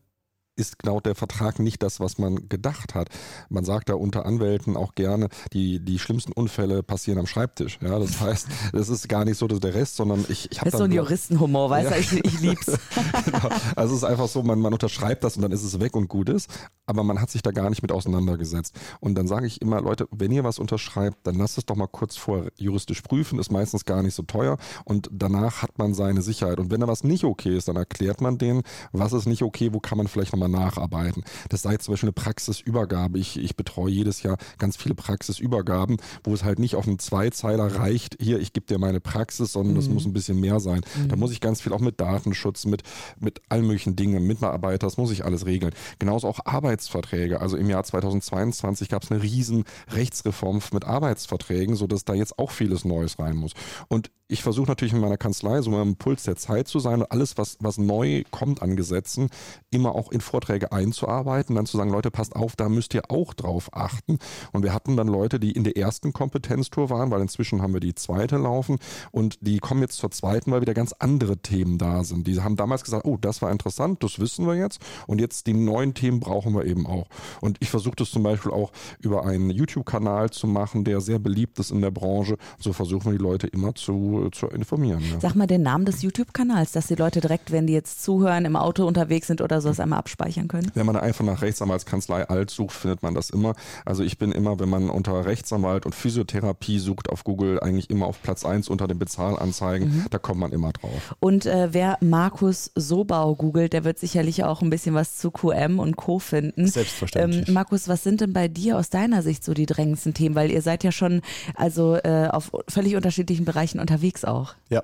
ist 0.56 0.78
genau 0.78 1.00
der 1.00 1.14
Vertrag 1.14 1.58
nicht 1.58 1.82
das, 1.82 1.98
was 1.98 2.18
man 2.18 2.48
gedacht 2.48 2.94
hat. 2.94 3.08
Man 3.48 3.64
sagt 3.64 3.88
da 3.88 3.94
unter 3.94 4.26
Anwälten 4.26 4.76
auch 4.76 4.94
gerne, 4.94 5.28
die, 5.52 5.80
die 5.80 5.98
schlimmsten 5.98 6.32
Unfälle 6.32 6.82
passieren 6.82 7.18
am 7.18 7.26
Schreibtisch. 7.26 7.78
Ja, 7.80 7.98
das 7.98 8.20
heißt, 8.20 8.48
das 8.72 8.88
ist 8.88 9.08
gar 9.08 9.24
nicht 9.24 9.38
so 9.38 9.48
dass 9.48 9.60
der 9.60 9.74
Rest, 9.74 9.96
sondern 9.96 10.24
ich, 10.28 10.50
ich 10.50 10.60
habe 10.60 10.70
Das 10.70 10.74
ist 10.74 10.78
so 10.78 10.84
ein 10.84 10.92
Juristenhumor, 10.92 11.70
weißt 11.70 11.90
du, 11.90 11.98
ich, 11.98 12.24
ich 12.24 12.40
lieb's. 12.40 12.66
genau. 13.24 13.48
Also 13.76 13.94
es 13.94 14.02
ist 14.02 14.04
einfach 14.04 14.28
so, 14.28 14.42
man, 14.42 14.60
man 14.60 14.72
unterschreibt 14.72 15.24
das 15.24 15.36
und 15.36 15.42
dann 15.42 15.52
ist 15.52 15.62
es 15.62 15.80
weg 15.80 15.96
und 15.96 16.08
gut 16.08 16.28
ist, 16.28 16.50
aber 16.86 17.02
man 17.02 17.20
hat 17.20 17.30
sich 17.30 17.42
da 17.42 17.50
gar 17.50 17.70
nicht 17.70 17.82
mit 17.82 17.92
auseinandergesetzt. 17.92 18.74
Und 19.00 19.14
dann 19.14 19.26
sage 19.26 19.46
ich 19.46 19.62
immer, 19.62 19.80
Leute, 19.80 20.06
wenn 20.10 20.32
ihr 20.32 20.44
was 20.44 20.58
unterschreibt, 20.58 21.26
dann 21.26 21.36
lasst 21.36 21.56
es 21.56 21.64
doch 21.64 21.76
mal 21.76 21.86
kurz 21.86 22.16
vor 22.16 22.48
juristisch 22.56 23.00
prüfen, 23.00 23.38
ist 23.38 23.50
meistens 23.50 23.84
gar 23.84 24.02
nicht 24.02 24.14
so 24.14 24.22
teuer 24.22 24.58
und 24.84 25.08
danach 25.10 25.62
hat 25.62 25.78
man 25.78 25.94
seine 25.94 26.20
Sicherheit. 26.20 26.60
Und 26.60 26.70
wenn 26.70 26.80
da 26.80 26.88
was 26.88 27.04
nicht 27.04 27.24
okay 27.24 27.56
ist, 27.56 27.68
dann 27.68 27.76
erklärt 27.76 28.20
man 28.20 28.36
denen, 28.36 28.62
was 28.92 29.12
ist 29.12 29.26
nicht 29.26 29.42
okay, 29.42 29.72
wo 29.72 29.80
kann 29.80 29.98
man 29.98 30.08
vielleicht 30.08 30.32
nochmal 30.32 30.48
nacharbeiten. 30.52 31.24
Das 31.48 31.62
sei 31.62 31.76
zum 31.78 31.92
Beispiel 31.92 32.08
eine 32.08 32.12
Praxisübergabe. 32.12 33.18
Ich, 33.18 33.38
ich 33.38 33.56
betreue 33.56 33.90
jedes 33.90 34.22
Jahr 34.22 34.36
ganz 34.58 34.76
viele 34.76 34.94
Praxisübergaben, 34.94 35.96
wo 36.22 36.34
es 36.34 36.44
halt 36.44 36.58
nicht 36.58 36.76
auf 36.76 36.86
einen 36.86 36.98
Zweizeiler 37.00 37.76
reicht, 37.76 38.16
hier, 38.20 38.38
ich 38.38 38.52
gebe 38.52 38.66
dir 38.66 38.78
meine 38.78 39.00
Praxis, 39.00 39.52
sondern 39.52 39.82
mhm. 39.84 39.94
muss 39.94 40.06
ein 40.06 40.12
bisschen 40.12 40.38
mehr 40.38 40.60
sein. 40.60 40.82
Mhm. 40.96 41.08
Da 41.08 41.16
muss 41.16 41.32
ich 41.32 41.40
ganz 41.40 41.60
viel 41.60 41.72
auch 41.72 41.80
mit 41.80 42.00
Datenschutz, 42.00 42.66
mit, 42.66 42.82
mit 43.18 43.40
allen 43.48 43.66
möglichen 43.66 43.96
Dingen, 43.96 44.12
mit 44.26 44.40
Mitarbeiter, 44.40 44.86
das 44.86 44.96
muss 44.96 45.10
ich 45.10 45.24
alles 45.24 45.46
regeln. 45.46 45.72
Genauso 45.98 46.28
auch 46.28 46.40
Arbeitsverträge. 46.44 47.40
Also 47.40 47.56
im 47.56 47.68
Jahr 47.68 47.84
2022 47.84 48.88
gab 48.88 49.02
es 49.02 49.10
eine 49.10 49.22
riesen 49.22 49.64
Rechtsreform 49.90 50.60
mit 50.72 50.84
Arbeitsverträgen, 50.84 51.76
sodass 51.76 52.04
da 52.04 52.14
jetzt 52.14 52.38
auch 52.38 52.50
vieles 52.50 52.84
Neues 52.84 53.18
rein 53.18 53.36
muss. 53.36 53.52
Und 53.88 54.10
ich 54.32 54.42
versuche 54.42 54.68
natürlich 54.68 54.94
in 54.94 55.00
meiner 55.00 55.18
Kanzlei 55.18 55.60
so 55.60 55.76
am 55.76 55.96
Puls 55.96 56.22
der 56.22 56.36
Zeit 56.36 56.66
zu 56.66 56.78
sein 56.78 57.00
und 57.00 57.12
alles, 57.12 57.36
was, 57.36 57.58
was 57.60 57.76
neu 57.76 58.24
kommt 58.30 58.62
an 58.62 58.76
Gesetzen, 58.76 59.28
immer 59.70 59.94
auch 59.94 60.10
in 60.10 60.22
Vorträge 60.32 60.72
einzuarbeiten, 60.72 61.54
dann 61.54 61.66
zu 61.66 61.76
sagen, 61.76 61.90
Leute, 61.90 62.10
passt 62.10 62.34
auf, 62.34 62.56
da 62.56 62.68
müsst 62.68 62.94
ihr 62.94 63.10
auch 63.10 63.34
drauf 63.34 63.68
achten. 63.72 64.18
Und 64.52 64.62
wir 64.64 64.74
hatten 64.74 64.96
dann 64.96 65.06
Leute, 65.06 65.38
die 65.38 65.52
in 65.52 65.64
der 65.64 65.76
ersten 65.76 66.12
Kompetenztour 66.12 66.90
waren, 66.90 67.10
weil 67.10 67.20
inzwischen 67.20 67.62
haben 67.62 67.72
wir 67.72 67.80
die 67.80 67.94
zweite 67.94 68.36
laufen 68.36 68.78
und 69.10 69.38
die 69.40 69.58
kommen 69.58 69.82
jetzt 69.82 69.98
zur 69.98 70.10
zweiten, 70.10 70.50
weil 70.50 70.60
wieder 70.60 70.74
ganz 70.74 70.92
andere 70.98 71.36
Themen 71.36 71.78
da 71.78 72.02
sind. 72.02 72.26
Die 72.26 72.40
haben 72.40 72.56
damals 72.56 72.82
gesagt, 72.82 73.04
oh, 73.04 73.16
das 73.16 73.42
war 73.42 73.50
interessant, 73.50 74.02
das 74.02 74.18
wissen 74.18 74.46
wir 74.46 74.56
jetzt 74.56 74.80
und 75.06 75.20
jetzt 75.20 75.46
die 75.46 75.54
neuen 75.54 75.94
Themen 75.94 76.18
brauchen 76.18 76.54
wir 76.54 76.64
eben 76.64 76.86
auch. 76.86 77.06
Und 77.40 77.58
ich 77.60 77.70
versuche 77.70 77.96
das 77.96 78.10
zum 78.10 78.22
Beispiel 78.22 78.50
auch 78.50 78.72
über 78.98 79.24
einen 79.24 79.50
YouTube-Kanal 79.50 80.30
zu 80.30 80.46
machen, 80.46 80.84
der 80.84 81.00
sehr 81.00 81.18
beliebt 81.18 81.58
ist 81.58 81.70
in 81.70 81.80
der 81.80 81.90
Branche. 81.90 82.36
So 82.58 82.72
versuchen 82.72 83.12
wir 83.12 83.18
die 83.18 83.22
Leute 83.22 83.46
immer 83.46 83.74
zu 83.74 83.92
zu, 84.32 84.46
informieren. 84.48 85.02
Ja. 85.12 85.20
Sag 85.20 85.34
mal 85.34 85.46
den 85.46 85.62
Namen 85.62 85.84
des 85.84 86.02
YouTube-Kanals, 86.02 86.72
dass 86.72 86.86
die 86.86 86.94
Leute 86.94 87.20
direkt, 87.20 87.52
wenn 87.52 87.66
die 87.66 87.72
jetzt 87.72 88.02
zuhören, 88.02 88.44
im 88.44 88.56
Auto 88.56 88.86
unterwegs 88.86 89.26
sind 89.26 89.40
oder 89.40 89.60
so, 89.60 89.68
es 89.68 89.80
einmal 89.80 89.98
abspeichern 89.98 90.21
abspeichern 90.22 90.48
können? 90.48 90.70
Wenn 90.74 90.86
man 90.86 90.96
einfach 90.96 91.24
nach 91.24 91.42
Rechtsanwaltskanzlei 91.42 92.28
alt 92.28 92.50
sucht, 92.50 92.74
findet 92.74 93.02
man 93.02 93.14
das 93.14 93.30
immer. 93.30 93.54
Also 93.84 94.02
ich 94.02 94.18
bin 94.18 94.32
immer, 94.32 94.58
wenn 94.60 94.68
man 94.68 94.90
unter 94.90 95.24
Rechtsanwalt 95.24 95.86
und 95.86 95.94
Physiotherapie 95.94 96.78
sucht 96.78 97.10
auf 97.10 97.24
Google, 97.24 97.60
eigentlich 97.60 97.90
immer 97.90 98.06
auf 98.06 98.22
Platz 98.22 98.44
1 98.44 98.68
unter 98.68 98.88
den 98.88 98.98
Bezahlanzeigen. 98.98 99.88
Mhm. 99.88 100.06
Da 100.10 100.18
kommt 100.18 100.40
man 100.40 100.52
immer 100.52 100.72
drauf. 100.72 101.14
Und 101.20 101.46
äh, 101.46 101.68
wer 101.72 101.98
Markus 102.00 102.70
Sobau 102.74 103.34
googelt, 103.34 103.72
der 103.72 103.84
wird 103.84 103.98
sicherlich 103.98 104.44
auch 104.44 104.62
ein 104.62 104.70
bisschen 104.70 104.94
was 104.94 105.18
zu 105.18 105.30
QM 105.30 105.78
und 105.78 105.96
Co. 105.96 106.18
finden. 106.18 106.66
Selbstverständlich. 106.66 107.48
Ähm, 107.48 107.54
Markus, 107.54 107.88
was 107.88 108.02
sind 108.02 108.20
denn 108.20 108.32
bei 108.32 108.48
dir 108.48 108.78
aus 108.78 108.90
deiner 108.90 109.22
Sicht 109.22 109.44
so 109.44 109.54
die 109.54 109.66
drängendsten 109.66 110.14
Themen? 110.14 110.34
Weil 110.34 110.50
ihr 110.50 110.62
seid 110.62 110.84
ja 110.84 110.92
schon 110.92 111.22
also 111.54 111.96
äh, 111.96 112.28
auf 112.30 112.52
völlig 112.68 112.96
unterschiedlichen 112.96 113.44
Bereichen 113.44 113.80
unterwegs 113.80 114.24
auch. 114.24 114.54
Ja, 114.70 114.82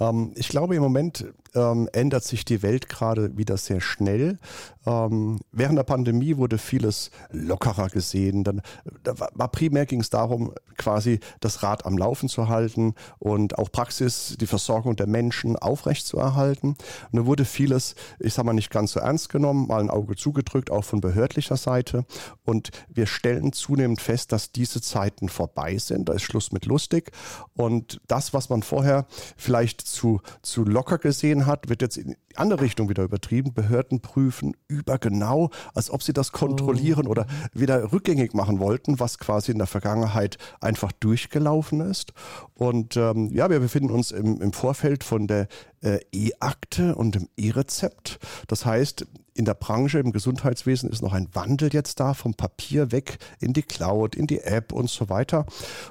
ähm, 0.00 0.32
ich 0.36 0.48
glaube 0.48 0.76
im 0.76 0.82
Moment 0.82 1.26
ähm, 1.54 1.88
ändert 1.92 2.24
sich 2.24 2.44
die 2.44 2.62
Welt 2.62 2.88
gerade 2.88 3.36
wieder 3.36 3.56
sehr 3.56 3.80
schnell. 3.80 4.38
Ähm, 4.86 5.40
während 5.52 5.78
der 5.78 5.84
Pandemie 5.84 6.36
wurde 6.36 6.58
vieles 6.58 7.10
lockerer 7.30 7.88
gesehen. 7.88 8.44
Dann 8.44 8.62
da 9.02 9.14
war, 9.18 9.48
primär 9.48 9.86
ging 9.86 10.00
es 10.00 10.10
darum, 10.10 10.52
quasi 10.76 11.20
das 11.40 11.62
Rad 11.62 11.86
am 11.86 11.96
Laufen 11.96 12.28
zu 12.28 12.48
halten 12.48 12.94
und 13.18 13.58
auch 13.58 13.70
Praxis, 13.70 14.36
die 14.38 14.46
Versorgung 14.46 14.96
der 14.96 15.06
Menschen 15.06 15.56
aufrechtzuerhalten. 15.56 16.76
Und 17.12 17.18
da 17.18 17.26
wurde 17.26 17.44
vieles, 17.44 17.94
ich 18.18 18.34
sage 18.34 18.46
mal, 18.46 18.52
nicht 18.52 18.70
ganz 18.70 18.92
so 18.92 19.00
ernst 19.00 19.28
genommen, 19.28 19.68
mal 19.68 19.80
ein 19.80 19.90
Auge 19.90 20.16
zugedrückt, 20.16 20.70
auch 20.70 20.84
von 20.84 21.00
behördlicher 21.00 21.56
Seite. 21.56 22.04
Und 22.44 22.70
wir 22.88 23.06
stellen 23.06 23.52
zunehmend 23.52 24.00
fest, 24.00 24.32
dass 24.32 24.52
diese 24.52 24.80
Zeiten 24.82 25.28
vorbei 25.28 25.78
sind. 25.78 26.08
Da 26.08 26.14
ist 26.14 26.22
Schluss 26.22 26.52
mit 26.52 26.66
lustig. 26.66 27.12
Und 27.54 28.00
das, 28.08 28.34
was 28.34 28.48
man 28.48 28.62
vorher 28.62 29.06
vielleicht 29.36 29.80
zu, 29.80 30.20
zu 30.42 30.64
locker 30.64 30.98
gesehen 30.98 31.43
hat, 31.46 31.68
wird 31.68 31.82
jetzt 31.82 31.96
in 31.96 32.08
die 32.08 32.36
andere 32.36 32.62
Richtung 32.62 32.88
wieder 32.88 33.04
übertrieben. 33.04 33.54
Behörden 33.54 34.00
prüfen 34.00 34.56
übergenau, 34.68 35.50
als 35.74 35.90
ob 35.90 36.02
sie 36.02 36.12
das 36.12 36.32
kontrollieren 36.32 37.06
oh. 37.06 37.10
oder 37.10 37.26
wieder 37.52 37.92
rückgängig 37.92 38.34
machen 38.34 38.58
wollten, 38.58 39.00
was 39.00 39.18
quasi 39.18 39.52
in 39.52 39.58
der 39.58 39.66
Vergangenheit 39.66 40.38
einfach 40.60 40.92
durchgelaufen 40.92 41.80
ist. 41.80 42.12
Und 42.54 42.96
ähm, 42.96 43.30
ja, 43.32 43.50
wir 43.50 43.60
befinden 43.60 43.90
uns 43.90 44.10
im, 44.10 44.40
im 44.40 44.52
Vorfeld 44.52 45.04
von 45.04 45.26
der 45.26 45.48
äh, 45.84 46.00
E-Akte 46.12 46.94
und 46.94 47.14
dem 47.14 47.28
E-Rezept. 47.36 48.18
Das 48.48 48.64
heißt, 48.64 49.06
in 49.34 49.44
der 49.44 49.54
Branche, 49.54 49.98
im 49.98 50.12
Gesundheitswesen 50.12 50.88
ist 50.90 51.02
noch 51.02 51.12
ein 51.12 51.28
Wandel 51.34 51.72
jetzt 51.72 52.00
da, 52.00 52.14
vom 52.14 52.34
Papier 52.34 52.92
weg 52.92 53.18
in 53.40 53.52
die 53.52 53.62
Cloud, 53.62 54.14
in 54.14 54.26
die 54.26 54.40
App 54.40 54.72
und 54.72 54.88
so 54.88 55.08
weiter. 55.08 55.44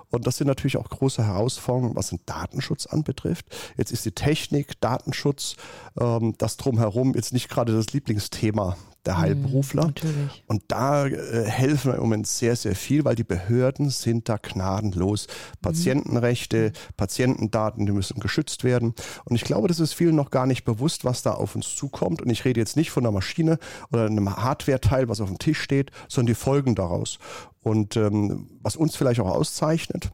Und 0.10 0.26
das 0.26 0.38
sind 0.38 0.48
natürlich 0.48 0.78
auch 0.78 0.90
große 0.90 1.26
Herausforderungen, 1.26 1.96
was 1.96 2.10
den 2.10 2.22
Datenschutz 2.26 2.86
anbetrifft. 2.86 3.46
Jetzt 3.78 3.92
ist 3.92 4.06
die 4.06 4.12
Technik, 4.12 4.80
Datenschutz, 4.82 5.58
ähm, 6.00 6.36
das 6.38 6.58
drumherum 6.58 7.14
jetzt 7.16 7.34
nicht 7.34 7.50
gerade 7.50 7.74
das 7.74 7.94
Lieblingsthema 7.94 8.78
der 9.06 9.16
mhm, 9.16 9.20
Heilberufler. 9.20 9.88
Mhm, 9.88 10.30
und 10.48 10.64
da 10.68 11.06
äh, 11.06 11.46
helfen 11.46 11.92
wir 11.92 11.96
im 11.96 12.02
Moment 12.02 12.28
sehr, 12.28 12.56
sehr 12.56 12.76
viel, 12.76 13.06
weil 13.06 13.16
die 13.16 13.24
Behörden 13.24 13.90
sind 13.90 14.30
da 14.30 14.38
gnadenlos. 14.38 15.28
Patientenrechte, 15.62 16.70
mhm. 16.70 16.94
Patientendaten, 16.98 17.86
die 17.86 17.92
müssen 17.92 18.20
geschützt 18.20 18.64
werden. 18.64 18.94
Und 19.26 19.36
ich 19.36 19.44
glaube, 19.44 19.68
das 19.68 19.80
ist 19.80 19.94
vielen 19.94 20.16
noch 20.16 20.32
gar 20.32 20.46
nicht 20.46 20.64
bewusst, 20.64 21.06
was 21.06 21.22
da 21.22 21.32
auf 21.32 21.56
uns 21.56 21.76
zukommt. 21.76 22.22
Und 22.22 22.30
ich 22.30 22.46
rede 22.46 22.60
jetzt 22.60 22.76
nicht 22.76 22.92
von 22.92 23.04
einer 23.04 23.12
Maschine 23.12 23.60
oder 23.92 24.06
einem 24.06 24.36
Hardware-Teil, 24.36 25.10
was 25.10 25.22
auf 25.22 25.30
dem 25.30 25.40
Tisch 25.40 25.62
steht, 25.62 25.92
sondern 26.08 26.34
die 26.34 26.40
Folgen 26.40 26.76
daraus. 26.76 27.20
Und 27.62 27.96
ähm, 27.96 28.50
was 28.62 28.76
uns 28.76 28.96
vielleicht 28.96 29.20
auch 29.20 29.30
auszeichnet, 29.30 30.12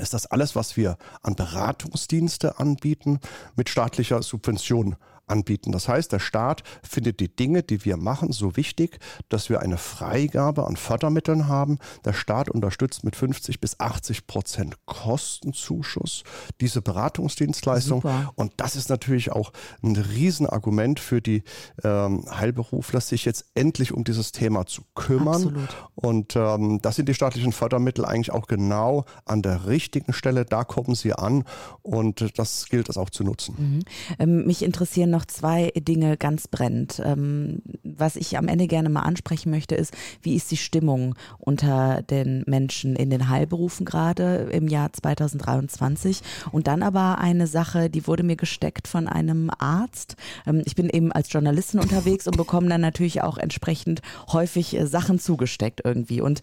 ist 0.00 0.14
das 0.14 0.26
alles, 0.26 0.54
was 0.54 0.76
wir 0.76 0.96
an 1.22 1.34
Beratungsdienste 1.34 2.58
anbieten, 2.58 3.20
mit 3.56 3.68
staatlicher 3.68 4.22
Subvention 4.22 4.96
anbieten. 5.30 5.72
Das 5.72 5.88
heißt, 5.88 6.12
der 6.12 6.18
Staat 6.18 6.62
findet 6.82 7.20
die 7.20 7.34
Dinge, 7.34 7.62
die 7.62 7.84
wir 7.84 7.96
machen, 7.96 8.32
so 8.32 8.56
wichtig, 8.56 8.98
dass 9.28 9.48
wir 9.48 9.60
eine 9.60 9.78
Freigabe 9.78 10.66
an 10.66 10.76
Fördermitteln 10.76 11.48
haben. 11.48 11.78
Der 12.04 12.12
Staat 12.12 12.50
unterstützt 12.50 13.04
mit 13.04 13.16
50 13.16 13.60
bis 13.60 13.78
80 13.78 14.26
Prozent 14.26 14.76
Kostenzuschuss 14.86 16.24
diese 16.60 16.82
Beratungsdienstleistung. 16.82 18.02
Super. 18.02 18.32
Und 18.34 18.52
das 18.56 18.76
ist 18.76 18.90
natürlich 18.90 19.32
auch 19.32 19.52
ein 19.82 19.96
Riesenargument 19.96 21.00
für 21.00 21.20
die 21.20 21.42
ähm, 21.84 22.24
Heilberufler, 22.30 23.00
sich 23.00 23.24
jetzt 23.24 23.46
endlich 23.54 23.92
um 23.92 24.04
dieses 24.04 24.32
Thema 24.32 24.66
zu 24.66 24.82
kümmern. 24.94 25.34
Absolut. 25.34 25.68
Und 25.94 26.36
ähm, 26.36 26.80
das 26.82 26.96
sind 26.96 27.08
die 27.08 27.14
staatlichen 27.14 27.52
Fördermittel 27.52 28.04
eigentlich 28.04 28.32
auch 28.32 28.46
genau 28.46 29.04
an 29.24 29.42
der 29.42 29.66
richtigen 29.66 30.12
Stelle. 30.12 30.44
Da 30.44 30.64
kommen 30.64 30.94
sie 30.94 31.12
an 31.12 31.44
und 31.82 32.38
das 32.38 32.66
gilt 32.68 32.88
es 32.88 32.96
auch 32.96 33.10
zu 33.10 33.24
nutzen. 33.24 33.54
Mhm. 33.58 33.80
Ähm, 34.18 34.46
mich 34.46 34.62
interessieren 34.62 35.10
noch 35.10 35.19
noch 35.20 35.26
zwei 35.26 35.70
Dinge 35.76 36.16
ganz 36.16 36.48
brennend. 36.48 37.00
Ähm, 37.04 37.60
was 37.82 38.16
ich 38.16 38.38
am 38.38 38.48
Ende 38.48 38.66
gerne 38.66 38.88
mal 38.88 39.02
ansprechen 39.02 39.50
möchte, 39.50 39.74
ist, 39.74 39.94
wie 40.22 40.34
ist 40.34 40.50
die 40.50 40.56
Stimmung 40.56 41.14
unter 41.38 42.02
den 42.02 42.42
Menschen 42.46 42.96
in 42.96 43.10
den 43.10 43.28
Heilberufen 43.28 43.84
gerade 43.84 44.48
im 44.50 44.66
Jahr 44.66 44.92
2023? 44.92 46.22
Und 46.52 46.68
dann 46.68 46.82
aber 46.82 47.18
eine 47.18 47.46
Sache, 47.46 47.90
die 47.90 48.06
wurde 48.06 48.22
mir 48.22 48.36
gesteckt 48.36 48.88
von 48.88 49.06
einem 49.08 49.50
Arzt. 49.58 50.16
Ähm, 50.46 50.62
ich 50.64 50.74
bin 50.74 50.88
eben 50.88 51.12
als 51.12 51.30
Journalistin 51.30 51.80
unterwegs 51.80 52.26
und 52.26 52.38
bekomme 52.38 52.68
dann 52.68 52.80
natürlich 52.80 53.22
auch 53.22 53.36
entsprechend 53.36 54.00
häufig 54.32 54.74
äh, 54.74 54.86
Sachen 54.86 55.18
zugesteckt 55.18 55.82
irgendwie. 55.84 56.22
Und 56.22 56.40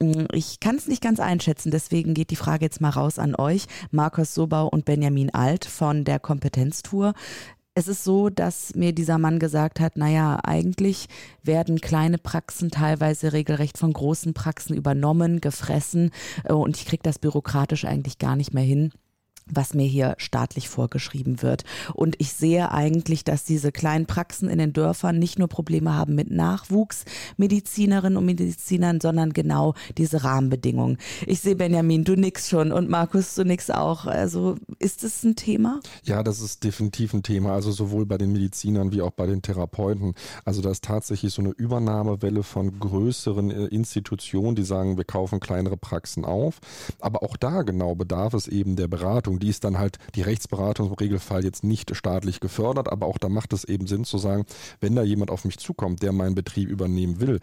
äh, 0.00 0.26
ich 0.32 0.60
kann 0.60 0.76
es 0.76 0.86
nicht 0.86 1.02
ganz 1.02 1.18
einschätzen, 1.18 1.70
deswegen 1.70 2.12
geht 2.12 2.30
die 2.30 2.36
Frage 2.36 2.66
jetzt 2.66 2.82
mal 2.82 2.90
raus 2.90 3.18
an 3.18 3.34
euch, 3.34 3.66
Markus 3.90 4.34
Sobau 4.34 4.68
und 4.68 4.84
Benjamin 4.84 5.30
Alt 5.30 5.64
von 5.64 6.04
der 6.04 6.18
Kompetenztour. 6.18 7.14
Es 7.78 7.86
ist 7.86 8.02
so, 8.02 8.28
dass 8.28 8.74
mir 8.74 8.92
dieser 8.92 9.18
Mann 9.18 9.38
gesagt 9.38 9.78
hat, 9.78 9.96
naja, 9.96 10.40
eigentlich 10.42 11.06
werden 11.44 11.80
kleine 11.80 12.18
Praxen 12.18 12.72
teilweise 12.72 13.32
regelrecht 13.32 13.78
von 13.78 13.92
großen 13.92 14.34
Praxen 14.34 14.74
übernommen, 14.74 15.40
gefressen 15.40 16.10
äh, 16.42 16.54
und 16.54 16.76
ich 16.76 16.86
kriege 16.86 17.04
das 17.04 17.20
bürokratisch 17.20 17.84
eigentlich 17.84 18.18
gar 18.18 18.34
nicht 18.34 18.52
mehr 18.52 18.64
hin 18.64 18.90
was 19.52 19.74
mir 19.74 19.86
hier 19.86 20.14
staatlich 20.18 20.68
vorgeschrieben 20.68 21.42
wird. 21.42 21.64
Und 21.94 22.16
ich 22.18 22.32
sehe 22.32 22.72
eigentlich, 22.72 23.24
dass 23.24 23.44
diese 23.44 23.72
kleinen 23.72 24.06
Praxen 24.06 24.48
in 24.48 24.58
den 24.58 24.72
Dörfern 24.72 25.18
nicht 25.18 25.38
nur 25.38 25.48
Probleme 25.48 25.94
haben 25.94 26.14
mit 26.14 26.30
Nachwuchsmedizinerinnen 26.30 28.16
und 28.16 28.24
Medizinern, 28.24 29.00
sondern 29.00 29.32
genau 29.32 29.74
diese 29.96 30.24
Rahmenbedingungen. 30.24 30.98
Ich 31.26 31.40
sehe 31.40 31.56
Benjamin, 31.56 32.04
du 32.04 32.14
nix 32.14 32.48
schon 32.48 32.72
und 32.72 32.88
Markus, 32.88 33.34
du 33.34 33.44
nix 33.44 33.70
auch. 33.70 34.06
Also 34.06 34.56
ist 34.78 35.04
es 35.04 35.24
ein 35.24 35.36
Thema? 35.36 35.80
Ja, 36.04 36.22
das 36.22 36.40
ist 36.40 36.64
definitiv 36.64 37.14
ein 37.14 37.22
Thema. 37.22 37.52
Also 37.52 37.72
sowohl 37.72 38.06
bei 38.06 38.18
den 38.18 38.32
Medizinern 38.32 38.92
wie 38.92 39.02
auch 39.02 39.12
bei 39.12 39.26
den 39.26 39.42
Therapeuten. 39.42 40.14
Also 40.44 40.62
da 40.62 40.70
ist 40.70 40.84
tatsächlich 40.84 41.32
so 41.32 41.42
eine 41.42 41.50
Übernahmewelle 41.50 42.42
von 42.42 42.78
größeren 42.78 43.50
äh, 43.50 43.64
Institutionen, 43.66 44.56
die 44.56 44.64
sagen, 44.64 44.96
wir 44.96 45.04
kaufen 45.04 45.40
kleinere 45.40 45.76
Praxen 45.76 46.24
auf. 46.24 46.60
Aber 47.00 47.22
auch 47.22 47.36
da 47.36 47.62
genau 47.62 47.94
bedarf 47.94 48.34
es 48.34 48.48
eben 48.48 48.76
der 48.76 48.88
Beratung 48.88 49.37
die 49.38 49.48
ist 49.48 49.64
dann 49.64 49.78
halt 49.78 49.98
die 50.14 50.22
Rechtsberatung 50.22 50.88
im 50.88 50.94
Regelfall 50.94 51.44
jetzt 51.44 51.64
nicht 51.64 51.94
staatlich 51.94 52.40
gefördert, 52.40 52.90
aber 52.90 53.06
auch 53.06 53.18
da 53.18 53.28
macht 53.28 53.52
es 53.52 53.64
eben 53.64 53.86
Sinn 53.86 54.04
zu 54.04 54.18
sagen, 54.18 54.44
wenn 54.80 54.94
da 54.94 55.02
jemand 55.02 55.30
auf 55.30 55.44
mich 55.44 55.58
zukommt, 55.58 56.02
der 56.02 56.12
meinen 56.12 56.34
Betrieb 56.34 56.68
übernehmen 56.68 57.20
will, 57.20 57.40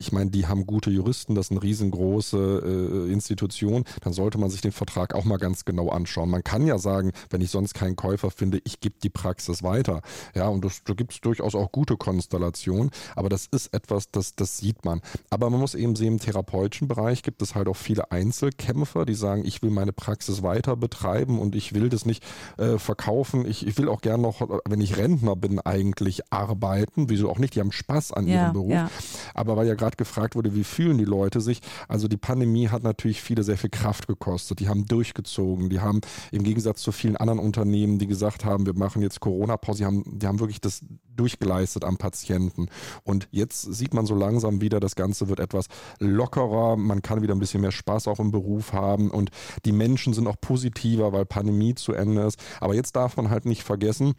ich 0.00 0.12
meine, 0.12 0.30
die 0.30 0.46
haben 0.46 0.66
gute 0.66 0.90
Juristen, 0.90 1.34
das 1.34 1.46
ist 1.46 1.50
eine 1.50 1.62
riesengroße 1.62 3.06
äh, 3.08 3.12
Institution, 3.12 3.84
dann 4.02 4.12
sollte 4.12 4.38
man 4.38 4.48
sich 4.48 4.60
den 4.60 4.70
Vertrag 4.70 5.14
auch 5.14 5.24
mal 5.24 5.38
ganz 5.38 5.64
genau 5.64 5.88
anschauen. 5.88 6.30
Man 6.30 6.44
kann 6.44 6.66
ja 6.66 6.78
sagen, 6.78 7.10
wenn 7.30 7.40
ich 7.40 7.50
sonst 7.50 7.74
keinen 7.74 7.96
Käufer 7.96 8.30
finde, 8.30 8.60
ich 8.64 8.80
gebe 8.80 8.94
die 9.02 9.10
Praxis 9.10 9.62
weiter. 9.62 10.02
Ja, 10.34 10.48
und 10.48 10.64
das, 10.64 10.84
da 10.84 10.94
gibt 10.94 11.12
es 11.12 11.20
durchaus 11.20 11.56
auch 11.56 11.72
gute 11.72 11.96
Konstellationen, 11.96 12.90
aber 13.16 13.28
das 13.28 13.46
ist 13.46 13.74
etwas, 13.74 14.10
das, 14.10 14.36
das 14.36 14.58
sieht 14.58 14.84
man. 14.84 15.00
Aber 15.30 15.50
man 15.50 15.58
muss 15.58 15.74
eben 15.74 15.96
sehen, 15.96 16.14
im 16.14 16.18
therapeutischen 16.20 16.86
Bereich 16.86 17.22
gibt 17.22 17.42
es 17.42 17.54
halt 17.54 17.66
auch 17.66 17.76
viele 17.76 18.12
Einzelkämpfer, 18.12 19.04
die 19.04 19.14
sagen, 19.14 19.44
ich 19.44 19.62
will 19.62 19.70
meine 19.70 19.92
Praxis 19.92 20.42
weiter 20.42 20.76
betreiben 20.76 21.40
und 21.40 21.56
ich 21.56 21.74
will 21.74 21.88
das 21.88 22.06
nicht 22.06 22.22
äh, 22.56 22.78
verkaufen. 22.78 23.46
Ich, 23.46 23.66
ich 23.66 23.76
will 23.78 23.88
auch 23.88 24.00
gern 24.00 24.20
noch, 24.20 24.48
wenn 24.68 24.80
ich 24.80 24.96
Rentner 24.96 25.34
bin, 25.34 25.58
eigentlich 25.58 26.32
arbeiten. 26.32 27.10
Wieso 27.10 27.30
auch 27.30 27.38
nicht? 27.38 27.56
Die 27.56 27.60
haben 27.60 27.72
Spaß 27.72 28.12
an 28.12 28.26
ja, 28.26 28.44
ihrem 28.44 28.52
Beruf. 28.52 28.72
Ja. 28.72 28.90
Aber 29.34 29.56
weil 29.56 29.66
ja 29.66 29.74
gerade 29.74 29.87
gerade 29.88 29.96
gefragt 29.96 30.36
wurde, 30.36 30.54
wie 30.54 30.64
fühlen 30.64 30.98
die 30.98 31.04
Leute 31.04 31.40
sich? 31.40 31.60
Also 31.88 32.08
die 32.08 32.16
Pandemie 32.16 32.68
hat 32.68 32.82
natürlich 32.82 33.22
viele 33.22 33.42
sehr 33.42 33.56
viel 33.56 33.70
Kraft 33.70 34.06
gekostet. 34.06 34.60
Die 34.60 34.68
haben 34.68 34.86
durchgezogen. 34.86 35.70
Die 35.70 35.80
haben 35.80 36.00
im 36.30 36.42
Gegensatz 36.42 36.82
zu 36.82 36.92
vielen 36.92 37.16
anderen 37.16 37.38
Unternehmen, 37.38 37.98
die 37.98 38.06
gesagt 38.06 38.44
haben, 38.44 38.66
wir 38.66 38.74
machen 38.74 39.02
jetzt 39.02 39.20
Corona-Pause, 39.20 39.78
die 39.78 39.84
haben, 39.86 40.18
die 40.18 40.26
haben 40.26 40.40
wirklich 40.40 40.60
das 40.60 40.84
durchgeleistet 41.16 41.84
am 41.84 41.96
Patienten. 41.96 42.66
Und 43.02 43.28
jetzt 43.30 43.62
sieht 43.62 43.94
man 43.94 44.06
so 44.06 44.14
langsam 44.14 44.60
wieder, 44.60 44.78
das 44.78 44.94
Ganze 44.94 45.28
wird 45.28 45.40
etwas 45.40 45.66
lockerer. 45.98 46.76
Man 46.76 47.02
kann 47.02 47.22
wieder 47.22 47.34
ein 47.34 47.40
bisschen 47.40 47.62
mehr 47.62 47.72
Spaß 47.72 48.08
auch 48.08 48.20
im 48.20 48.30
Beruf 48.30 48.72
haben. 48.72 49.10
Und 49.10 49.30
die 49.64 49.72
Menschen 49.72 50.12
sind 50.12 50.26
auch 50.26 50.40
positiver, 50.40 51.12
weil 51.12 51.24
Pandemie 51.24 51.74
zu 51.74 51.92
Ende 51.92 52.22
ist. 52.22 52.38
Aber 52.60 52.74
jetzt 52.74 52.94
darf 52.94 53.16
man 53.16 53.30
halt 53.30 53.46
nicht 53.46 53.62
vergessen, 53.62 54.14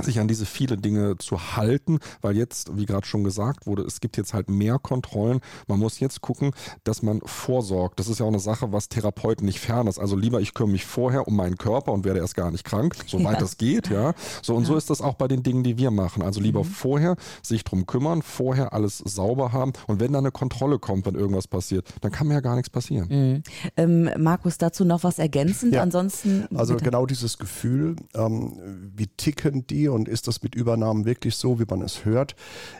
sich 0.00 0.20
an 0.20 0.28
diese 0.28 0.46
viele 0.46 0.76
Dinge 0.76 1.16
zu 1.18 1.56
halten, 1.56 1.98
weil 2.20 2.36
jetzt, 2.36 2.76
wie 2.76 2.86
gerade 2.86 3.06
schon 3.06 3.24
gesagt 3.24 3.66
wurde, 3.66 3.82
es 3.82 4.00
gibt 4.00 4.16
jetzt 4.16 4.34
halt 4.34 4.48
mehr 4.48 4.78
Kontrollen. 4.78 5.40
Man 5.66 5.78
muss 5.78 6.00
jetzt 6.00 6.20
gucken, 6.20 6.52
dass 6.84 7.02
man 7.02 7.20
vorsorgt. 7.24 7.98
Das 7.98 8.08
ist 8.08 8.20
ja 8.20 8.24
auch 8.24 8.30
eine 8.30 8.38
Sache, 8.38 8.72
was 8.72 8.88
Therapeuten 8.88 9.44
nicht 9.44 9.60
fern 9.60 9.86
ist. 9.86 9.98
Also 9.98 10.16
lieber 10.16 10.40
ich 10.40 10.54
kümmere 10.54 10.72
mich 10.72 10.86
vorher 10.86 11.26
um 11.26 11.36
meinen 11.36 11.56
Körper 11.56 11.92
und 11.92 12.04
werde 12.04 12.20
erst 12.20 12.34
gar 12.34 12.50
nicht 12.50 12.64
krank, 12.64 12.96
soweit 13.06 13.34
ja. 13.34 13.40
das 13.40 13.56
geht, 13.56 13.88
ja. 13.88 14.14
So 14.42 14.54
und 14.54 14.62
ja. 14.62 14.68
so 14.68 14.76
ist 14.76 14.90
das 14.90 15.00
auch 15.00 15.14
bei 15.14 15.28
den 15.28 15.42
Dingen, 15.42 15.62
die 15.62 15.78
wir 15.78 15.90
machen. 15.90 16.22
Also 16.22 16.40
lieber 16.40 16.64
mhm. 16.64 16.68
vorher 16.68 17.16
sich 17.42 17.64
drum 17.64 17.86
kümmern, 17.86 18.22
vorher 18.22 18.72
alles 18.72 18.98
sauber 18.98 19.52
haben 19.52 19.72
und 19.86 20.00
wenn 20.00 20.12
da 20.12 20.18
eine 20.18 20.30
Kontrolle 20.30 20.78
kommt, 20.78 21.06
wenn 21.06 21.14
irgendwas 21.14 21.48
passiert, 21.48 21.88
dann 22.00 22.12
kann 22.12 22.28
mir 22.28 22.34
ja 22.34 22.40
gar 22.40 22.56
nichts 22.56 22.70
passieren. 22.70 23.08
Mhm. 23.08 23.42
Ähm, 23.76 24.10
Markus, 24.18 24.58
dazu 24.58 24.84
noch 24.84 25.04
was 25.04 25.18
ergänzend? 25.18 25.74
Ja. 25.74 25.82
Ansonsten. 25.82 26.46
Also 26.54 26.74
bitte. 26.74 26.84
genau 26.84 27.06
dieses 27.06 27.38
Gefühl, 27.38 27.96
ähm, 28.14 28.58
wie 28.94 29.06
ticken 29.06 29.66
die 29.66 29.77
und 29.86 30.08
ist 30.08 30.26
das 30.26 30.42
mit 30.42 30.56
Übernahmen 30.56 31.04
wirklich 31.04 31.36
so, 31.36 31.60
wie 31.60 31.66
man 31.68 31.82
es 31.82 32.04
hört? 32.04 32.34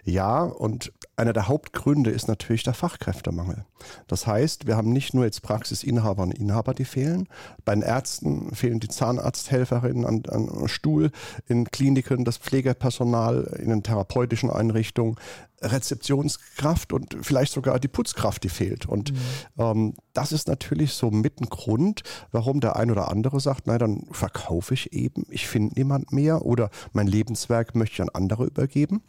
Ja, 0.05 0.43
und 0.43 0.93
einer 1.19 1.33
der 1.33 1.49
Hauptgründe 1.49 2.11
ist 2.11 2.29
natürlich 2.29 2.63
der 2.63 2.75
Fachkräftemangel. 2.75 3.65
Das 4.07 4.27
heißt, 4.27 4.67
wir 4.67 4.77
haben 4.77 4.93
nicht 4.93 5.15
nur 5.15 5.25
jetzt 5.25 5.43
Praxisinhaber 5.43 6.23
und 6.23 6.33
Inhaber, 6.33 6.75
die 6.75 6.85
fehlen. 6.85 7.29
Bei 7.65 7.75
den 7.75 7.83
Ärzten 7.83 8.55
fehlen 8.55 8.79
die 8.79 8.89
Zahnarzthelferinnen 8.89 10.05
an, 10.05 10.23
an 10.29 10.69
Stuhl, 10.69 11.11
in 11.47 11.65
Kliniken 11.65 12.25
das 12.25 12.39
Pflegepersonal, 12.39 13.59
in 13.61 13.71
den 13.71 13.83
therapeutischen 13.83 14.51
Einrichtungen. 14.51 15.17
Rezeptionskraft 15.61 16.93
und 16.93 17.17
vielleicht 17.21 17.53
sogar 17.53 17.81
die 17.81 17.89
Putzkraft, 17.89 18.45
die 18.45 18.49
fehlt. 18.49 18.87
Und 18.87 19.13
mhm. 19.13 19.19
ähm, 19.59 19.95
das 20.13 20.31
ist 20.31 20.47
natürlich 20.47 20.93
so 20.93 21.11
mit 21.11 21.41
ein 21.41 21.47
Grund, 21.47 22.03
warum 22.31 22.61
der 22.61 22.77
ein 22.77 22.93
oder 22.93 23.11
andere 23.11 23.41
sagt, 23.41 23.67
nein, 23.67 23.81
dann 23.81 24.07
verkaufe 24.13 24.75
ich 24.75 24.93
eben, 24.93 25.25
ich 25.31 25.49
finde 25.49 25.75
niemand 25.75 26.13
mehr 26.13 26.47
oder 26.47 26.71
mein 26.93 27.09
Lebenswerk 27.09 27.75
möchte 27.75 27.95
ich 27.95 28.03
an 28.03 28.11
andere 28.11 28.45
übergeben. 28.45 29.03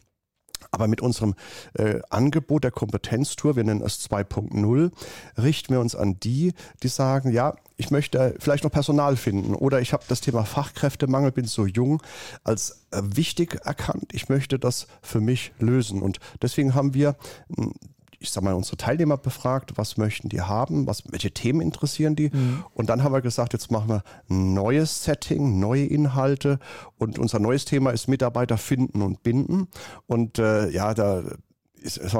Aber 0.71 0.87
mit 0.87 1.01
unserem 1.01 1.35
äh, 1.73 1.99
Angebot 2.09 2.63
der 2.63 2.71
Kompetenztour, 2.71 3.55
wir 3.55 3.63
nennen 3.63 3.81
es 3.81 4.09
2.0, 4.09 4.91
richten 5.37 5.73
wir 5.73 5.79
uns 5.79 5.95
an 5.95 6.19
die, 6.19 6.53
die 6.83 6.87
sagen, 6.87 7.31
ja, 7.31 7.55
ich 7.77 7.91
möchte 7.91 8.35
vielleicht 8.39 8.63
noch 8.63 8.71
Personal 8.71 9.15
finden 9.15 9.55
oder 9.55 9.79
ich 9.79 9.93
habe 9.93 10.03
das 10.07 10.21
Thema 10.21 10.43
Fachkräftemangel, 10.43 11.31
bin 11.31 11.45
so 11.45 11.65
jung, 11.65 12.01
als 12.43 12.85
äh, 12.91 13.01
wichtig 13.03 13.59
erkannt. 13.65 14.09
Ich 14.11 14.29
möchte 14.29 14.59
das 14.59 14.87
für 15.01 15.21
mich 15.21 15.53
lösen. 15.59 16.01
Und 16.01 16.19
deswegen 16.41 16.75
haben 16.75 16.93
wir 16.93 17.15
hm, 17.55 17.73
ich 18.19 18.31
sag 18.31 18.43
mal, 18.43 18.53
unsere 18.53 18.77
Teilnehmer 18.77 19.17
befragt, 19.17 19.73
was 19.75 19.97
möchten 19.97 20.29
die 20.29 20.41
haben, 20.41 20.87
was, 20.87 21.03
welche 21.09 21.31
Themen 21.31 21.61
interessieren 21.61 22.15
die. 22.15 22.29
Mhm. 22.29 22.65
Und 22.73 22.89
dann 22.89 23.03
haben 23.03 23.13
wir 23.13 23.21
gesagt, 23.21 23.53
jetzt 23.53 23.71
machen 23.71 23.89
wir 23.89 24.03
ein 24.29 24.53
neues 24.53 25.03
Setting, 25.03 25.59
neue 25.59 25.85
Inhalte. 25.85 26.59
Und 26.97 27.17
unser 27.17 27.39
neues 27.39 27.65
Thema 27.65 27.91
ist 27.91 28.07
Mitarbeiter 28.07 28.57
finden 28.57 29.01
und 29.01 29.23
binden. 29.23 29.67
Und 30.07 30.39
äh, 30.39 30.69
ja, 30.69 30.93
da 30.93 31.23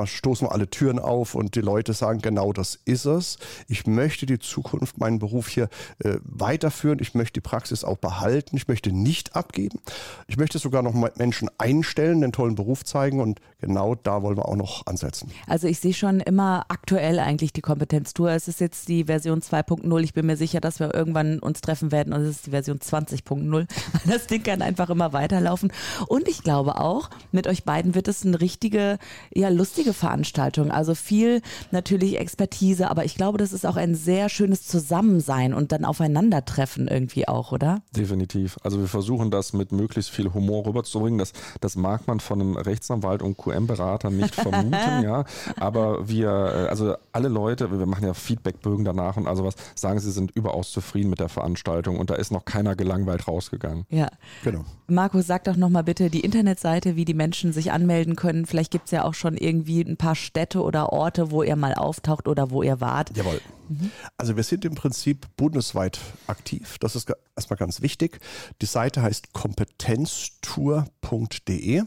stoßen 0.05 0.47
wir 0.47 0.51
alle 0.51 0.69
Türen 0.69 0.99
auf 0.99 1.35
und 1.35 1.55
die 1.55 1.61
Leute 1.61 1.93
sagen, 1.93 2.19
genau 2.21 2.53
das 2.53 2.79
ist 2.85 3.05
es. 3.05 3.37
Ich 3.67 3.87
möchte 3.87 4.25
die 4.25 4.39
Zukunft, 4.39 4.97
meinen 4.97 5.19
Beruf 5.19 5.47
hier 5.47 5.69
äh, 5.99 6.17
weiterführen. 6.23 6.99
Ich 7.01 7.13
möchte 7.13 7.33
die 7.33 7.41
Praxis 7.41 7.83
auch 7.83 7.97
behalten. 7.97 8.55
Ich 8.55 8.67
möchte 8.67 8.91
nicht 8.91 9.35
abgeben. 9.35 9.79
Ich 10.27 10.37
möchte 10.37 10.59
sogar 10.59 10.81
noch 10.81 10.93
Menschen 11.17 11.49
einstellen, 11.57 12.21
den 12.21 12.31
tollen 12.31 12.55
Beruf 12.55 12.83
zeigen 12.83 13.19
und 13.19 13.39
genau 13.59 13.95
da 13.95 14.21
wollen 14.23 14.37
wir 14.37 14.47
auch 14.47 14.55
noch 14.55 14.85
ansetzen. 14.87 15.31
Also 15.47 15.67
ich 15.67 15.79
sehe 15.79 15.93
schon 15.93 16.19
immer 16.19 16.65
aktuell 16.69 17.19
eigentlich 17.19 17.53
die 17.53 17.61
Kompetenztour. 17.61 18.31
Es 18.31 18.47
ist 18.47 18.59
jetzt 18.59 18.87
die 18.87 19.05
Version 19.05 19.41
2.0. 19.41 20.03
Ich 20.03 20.13
bin 20.13 20.25
mir 20.25 20.37
sicher, 20.37 20.61
dass 20.61 20.79
wir 20.79 20.93
irgendwann 20.93 21.39
uns 21.39 21.61
treffen 21.61 21.91
werden 21.91 22.13
und 22.13 22.21
es 22.21 22.29
ist 22.29 22.47
die 22.47 22.51
Version 22.51 22.79
20.0. 22.79 23.67
Das 24.09 24.27
Ding 24.27 24.43
kann 24.43 24.61
einfach 24.61 24.89
immer 24.89 25.13
weiterlaufen. 25.13 25.71
Und 26.07 26.27
ich 26.27 26.41
glaube 26.43 26.79
auch, 26.79 27.09
mit 27.31 27.47
euch 27.47 27.63
beiden 27.63 27.95
wird 27.95 28.07
es 28.07 28.25
eine 28.25 28.41
richtige, 28.41 28.97
ja, 29.33 29.48
lustige 29.51 29.93
Veranstaltung. 29.93 30.71
Also 30.71 30.95
viel 30.95 31.41
natürlich 31.71 32.19
Expertise, 32.19 32.89
aber 32.89 33.05
ich 33.05 33.15
glaube, 33.15 33.37
das 33.37 33.53
ist 33.53 33.65
auch 33.65 33.75
ein 33.75 33.95
sehr 33.95 34.29
schönes 34.29 34.65
Zusammensein 34.65 35.53
und 35.53 35.71
dann 35.71 35.85
Aufeinandertreffen 35.85 36.87
irgendwie 36.87 37.27
auch, 37.27 37.51
oder? 37.51 37.81
Definitiv. 37.95 38.57
Also 38.63 38.79
wir 38.79 38.87
versuchen 38.87 39.31
das 39.31 39.53
mit 39.53 39.71
möglichst 39.71 40.11
viel 40.11 40.33
Humor 40.33 40.65
rüberzubringen. 40.65 41.19
Das, 41.19 41.33
das 41.61 41.75
mag 41.75 42.07
man 42.07 42.19
von 42.19 42.41
einem 42.41 42.57
Rechtsanwalt 42.57 43.21
und 43.21 43.37
QM-Berater 43.37 44.09
nicht 44.09 44.35
vermuten, 44.35 45.03
ja. 45.03 45.25
Aber 45.57 46.07
wir, 46.07 46.29
äh, 46.29 46.69
also 46.69 46.95
alle 47.11 47.27
Leute, 47.27 47.71
wir 47.77 47.85
machen 47.85 48.05
ja 48.05 48.13
Feedbackbögen 48.13 48.85
danach 48.85 49.17
und 49.17 49.27
also 49.27 49.43
was, 49.43 49.55
sagen 49.75 49.99
sie 49.99 50.11
sind 50.11 50.31
überaus 50.31 50.71
zufrieden 50.71 51.09
mit 51.09 51.19
der 51.19 51.29
Veranstaltung 51.29 51.99
und 51.99 52.09
da 52.09 52.15
ist 52.15 52.31
noch 52.31 52.45
keiner 52.45 52.75
gelangweilt 52.75 53.27
rausgegangen. 53.27 53.85
Ja. 53.89 54.09
Genau. 54.43 54.63
Markus, 54.87 55.27
sag 55.27 55.43
doch 55.43 55.55
nochmal 55.55 55.83
bitte 55.83 56.09
die 56.09 56.21
Internetseite, 56.21 56.95
wie 56.95 57.05
die 57.05 57.13
Menschen 57.13 57.53
sich 57.53 57.71
anmelden 57.71 58.15
können. 58.15 58.45
Vielleicht 58.45 58.71
gibt 58.71 58.85
es 58.85 58.91
ja 58.91 59.05
auch 59.05 59.13
schon 59.13 59.35
irgendwie 59.41 59.81
ein 59.81 59.97
paar 59.97 60.15
Städte 60.15 60.61
oder 60.61 60.93
Orte, 60.93 61.31
wo 61.31 61.41
ihr 61.43 61.55
mal 61.55 61.73
auftaucht 61.73 62.27
oder 62.27 62.51
wo 62.51 62.61
ihr 62.63 62.81
wart. 62.81 63.15
Jawohl. 63.15 63.39
Mhm. 63.69 63.91
Also 64.17 64.35
wir 64.35 64.43
sind 64.43 64.65
im 64.65 64.75
Prinzip 64.75 65.25
bundesweit 65.37 65.99
aktiv. 66.27 66.77
Das 66.79 66.95
ist 66.95 67.11
erstmal 67.35 67.57
ganz 67.57 67.81
wichtig. 67.81 68.19
Die 68.61 68.65
Seite 68.65 69.01
heißt 69.01 69.31
kompetenztour.de 69.33 71.83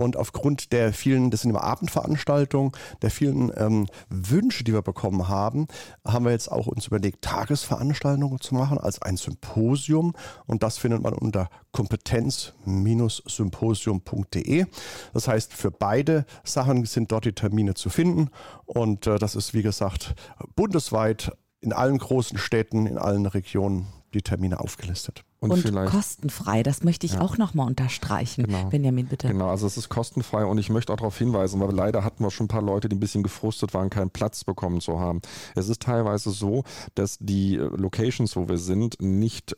und 0.00 0.16
aufgrund 0.16 0.72
der 0.72 0.92
vielen, 0.94 1.30
das 1.30 1.42
sind 1.42 1.50
immer 1.50 1.62
Abendveranstaltungen, 1.62 2.72
der 3.02 3.10
vielen 3.10 3.52
ähm, 3.54 3.86
Wünsche, 4.08 4.64
die 4.64 4.72
wir 4.72 4.80
bekommen 4.80 5.28
haben, 5.28 5.66
haben 6.06 6.24
wir 6.24 6.32
jetzt 6.32 6.50
auch 6.50 6.66
uns 6.66 6.86
überlegt, 6.86 7.20
Tagesveranstaltungen 7.20 8.40
zu 8.40 8.54
machen 8.54 8.78
als 8.78 9.02
ein 9.02 9.18
Symposium. 9.18 10.14
Und 10.46 10.62
das 10.62 10.78
findet 10.78 11.02
man 11.02 11.12
unter 11.12 11.50
kompetenz-symposium.de. 11.72 14.64
Das 15.12 15.28
heißt, 15.28 15.52
für 15.52 15.70
beide 15.70 16.24
Sachen 16.44 16.86
sind 16.86 17.12
dort 17.12 17.26
die 17.26 17.34
Termine 17.34 17.74
zu 17.74 17.90
finden. 17.90 18.30
Und 18.64 19.06
äh, 19.06 19.18
das 19.18 19.34
ist, 19.34 19.52
wie 19.52 19.62
gesagt, 19.62 20.14
bundesweit 20.56 21.30
in 21.60 21.74
allen 21.74 21.98
großen 21.98 22.38
Städten, 22.38 22.86
in 22.86 22.96
allen 22.96 23.26
Regionen 23.26 23.88
die 24.14 24.22
Termine 24.22 24.60
aufgelistet. 24.60 25.24
Und, 25.42 25.52
und 25.52 25.86
kostenfrei, 25.86 26.62
das 26.62 26.84
möchte 26.84 27.06
ich 27.06 27.14
ja. 27.14 27.22
auch 27.22 27.38
nochmal 27.38 27.66
unterstreichen. 27.66 28.44
Genau. 28.44 28.68
Benjamin, 28.68 29.06
bitte. 29.06 29.28
Genau, 29.28 29.48
also 29.48 29.66
es 29.66 29.78
ist 29.78 29.88
kostenfrei 29.88 30.44
und 30.44 30.58
ich 30.58 30.68
möchte 30.68 30.92
auch 30.92 30.98
darauf 30.98 31.16
hinweisen, 31.16 31.58
weil 31.60 31.74
leider 31.74 32.04
hatten 32.04 32.22
wir 32.22 32.30
schon 32.30 32.44
ein 32.44 32.48
paar 32.48 32.60
Leute, 32.60 32.90
die 32.90 32.96
ein 32.96 33.00
bisschen 33.00 33.22
gefrustet 33.22 33.72
waren, 33.72 33.88
keinen 33.88 34.10
Platz 34.10 34.44
bekommen 34.44 34.82
zu 34.82 35.00
haben. 35.00 35.22
Es 35.54 35.70
ist 35.70 35.80
teilweise 35.80 36.30
so, 36.30 36.64
dass 36.94 37.16
die 37.20 37.56
Locations, 37.56 38.36
wo 38.36 38.48
wir 38.48 38.58
sind, 38.58 39.00
nicht 39.00 39.56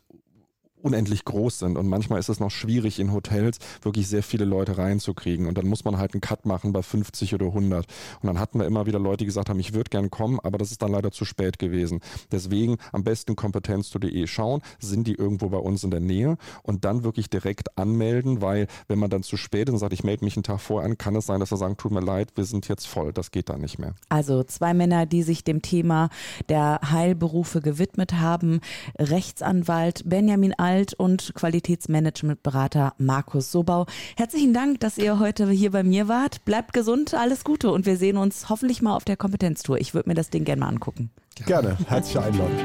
unendlich 0.82 1.24
groß 1.24 1.60
sind. 1.60 1.76
Und 1.76 1.88
manchmal 1.88 2.18
ist 2.18 2.28
es 2.28 2.40
noch 2.40 2.50
schwierig, 2.50 2.98
in 2.98 3.12
Hotels 3.12 3.58
wirklich 3.82 4.08
sehr 4.08 4.22
viele 4.22 4.44
Leute 4.44 4.78
reinzukriegen. 4.78 5.46
Und 5.46 5.58
dann 5.58 5.66
muss 5.66 5.84
man 5.84 5.98
halt 5.98 6.14
einen 6.14 6.20
Cut 6.20 6.46
machen 6.46 6.72
bei 6.72 6.82
50 6.82 7.34
oder 7.34 7.46
100. 7.46 7.86
Und 8.20 8.26
dann 8.26 8.38
hatten 8.38 8.58
wir 8.58 8.66
immer 8.66 8.86
wieder 8.86 8.98
Leute, 8.98 9.18
die 9.18 9.26
gesagt 9.26 9.48
haben, 9.48 9.60
ich 9.60 9.74
würde 9.74 9.90
gern 9.90 10.10
kommen, 10.10 10.40
aber 10.42 10.58
das 10.58 10.70
ist 10.70 10.82
dann 10.82 10.92
leider 10.92 11.12
zu 11.12 11.24
spät 11.24 11.58
gewesen. 11.58 12.00
Deswegen 12.30 12.78
am 12.92 13.04
besten 13.04 13.36
kompetenz.de 13.36 14.26
schauen, 14.26 14.62
sind 14.80 15.06
die 15.06 15.14
irgendwo 15.14 15.48
bei 15.48 15.58
uns 15.58 15.84
in 15.84 15.90
der 15.90 16.00
Nähe 16.00 16.36
und 16.62 16.84
dann 16.84 17.04
wirklich 17.04 17.30
direkt 17.30 17.78
anmelden, 17.78 18.40
weil 18.40 18.66
wenn 18.88 18.98
man 18.98 19.10
dann 19.10 19.22
zu 19.22 19.36
spät 19.36 19.68
ist 19.68 19.74
und 19.74 19.78
sagt, 19.78 19.92
ich 19.92 20.04
melde 20.04 20.24
mich 20.24 20.36
einen 20.36 20.42
Tag 20.42 20.60
vorher 20.60 20.88
an, 20.88 20.98
kann 20.98 21.14
es 21.16 21.26
sein, 21.26 21.40
dass 21.40 21.50
wir 21.50 21.58
sagen, 21.58 21.76
tut 21.76 21.92
mir 21.92 22.00
leid, 22.00 22.32
wir 22.34 22.44
sind 22.44 22.68
jetzt 22.68 22.86
voll. 22.86 23.12
Das 23.12 23.30
geht 23.30 23.48
dann 23.48 23.60
nicht 23.60 23.78
mehr. 23.78 23.94
Also 24.08 24.42
zwei 24.42 24.74
Männer, 24.74 25.06
die 25.06 25.22
sich 25.22 25.44
dem 25.44 25.62
Thema 25.62 26.08
der 26.48 26.80
Heilberufe 26.90 27.60
gewidmet 27.60 28.14
haben. 28.14 28.60
Rechtsanwalt 28.98 30.02
Benjamin 30.08 30.54
Al 30.54 30.71
Alt- 30.72 30.94
und 30.94 31.34
Qualitätsmanagementberater 31.34 32.94
Markus 32.96 33.52
Sobau. 33.52 33.84
Herzlichen 34.16 34.54
Dank, 34.54 34.80
dass 34.80 34.96
ihr 34.96 35.18
heute 35.18 35.50
hier 35.50 35.70
bei 35.70 35.82
mir 35.82 36.08
wart. 36.08 36.46
Bleibt 36.46 36.72
gesund, 36.72 37.12
alles 37.12 37.44
Gute 37.44 37.70
und 37.70 37.84
wir 37.84 37.98
sehen 37.98 38.16
uns 38.16 38.48
hoffentlich 38.48 38.80
mal 38.80 38.96
auf 38.96 39.04
der 39.04 39.18
Kompetenztour. 39.18 39.78
Ich 39.78 39.92
würde 39.92 40.08
mir 40.08 40.14
das 40.14 40.30
Ding 40.30 40.44
gerne 40.44 40.60
mal 40.60 40.68
angucken. 40.68 41.10
Gerne, 41.44 41.76
herzliche 41.88 42.22
Einladung. 42.22 42.56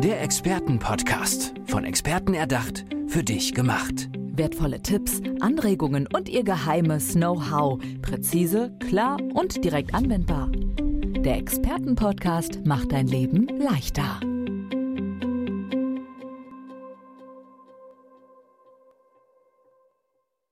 Der 0.00 0.22
Expertenpodcast, 0.22 1.52
von 1.66 1.84
Experten 1.84 2.32
erdacht, 2.32 2.86
für 3.06 3.22
dich 3.22 3.52
gemacht. 3.52 4.08
Wertvolle 4.32 4.80
Tipps, 4.80 5.20
Anregungen 5.40 6.08
und 6.10 6.30
ihr 6.30 6.44
geheimes 6.44 7.12
Know-how. 7.12 7.78
Präzise, 8.00 8.72
klar 8.88 9.18
und 9.34 9.62
direkt 9.62 9.92
anwendbar. 9.92 10.48
Der 10.50 11.36
Expertenpodcast 11.36 12.64
macht 12.64 12.92
dein 12.92 13.06
Leben 13.06 13.48
leichter. 13.58 14.18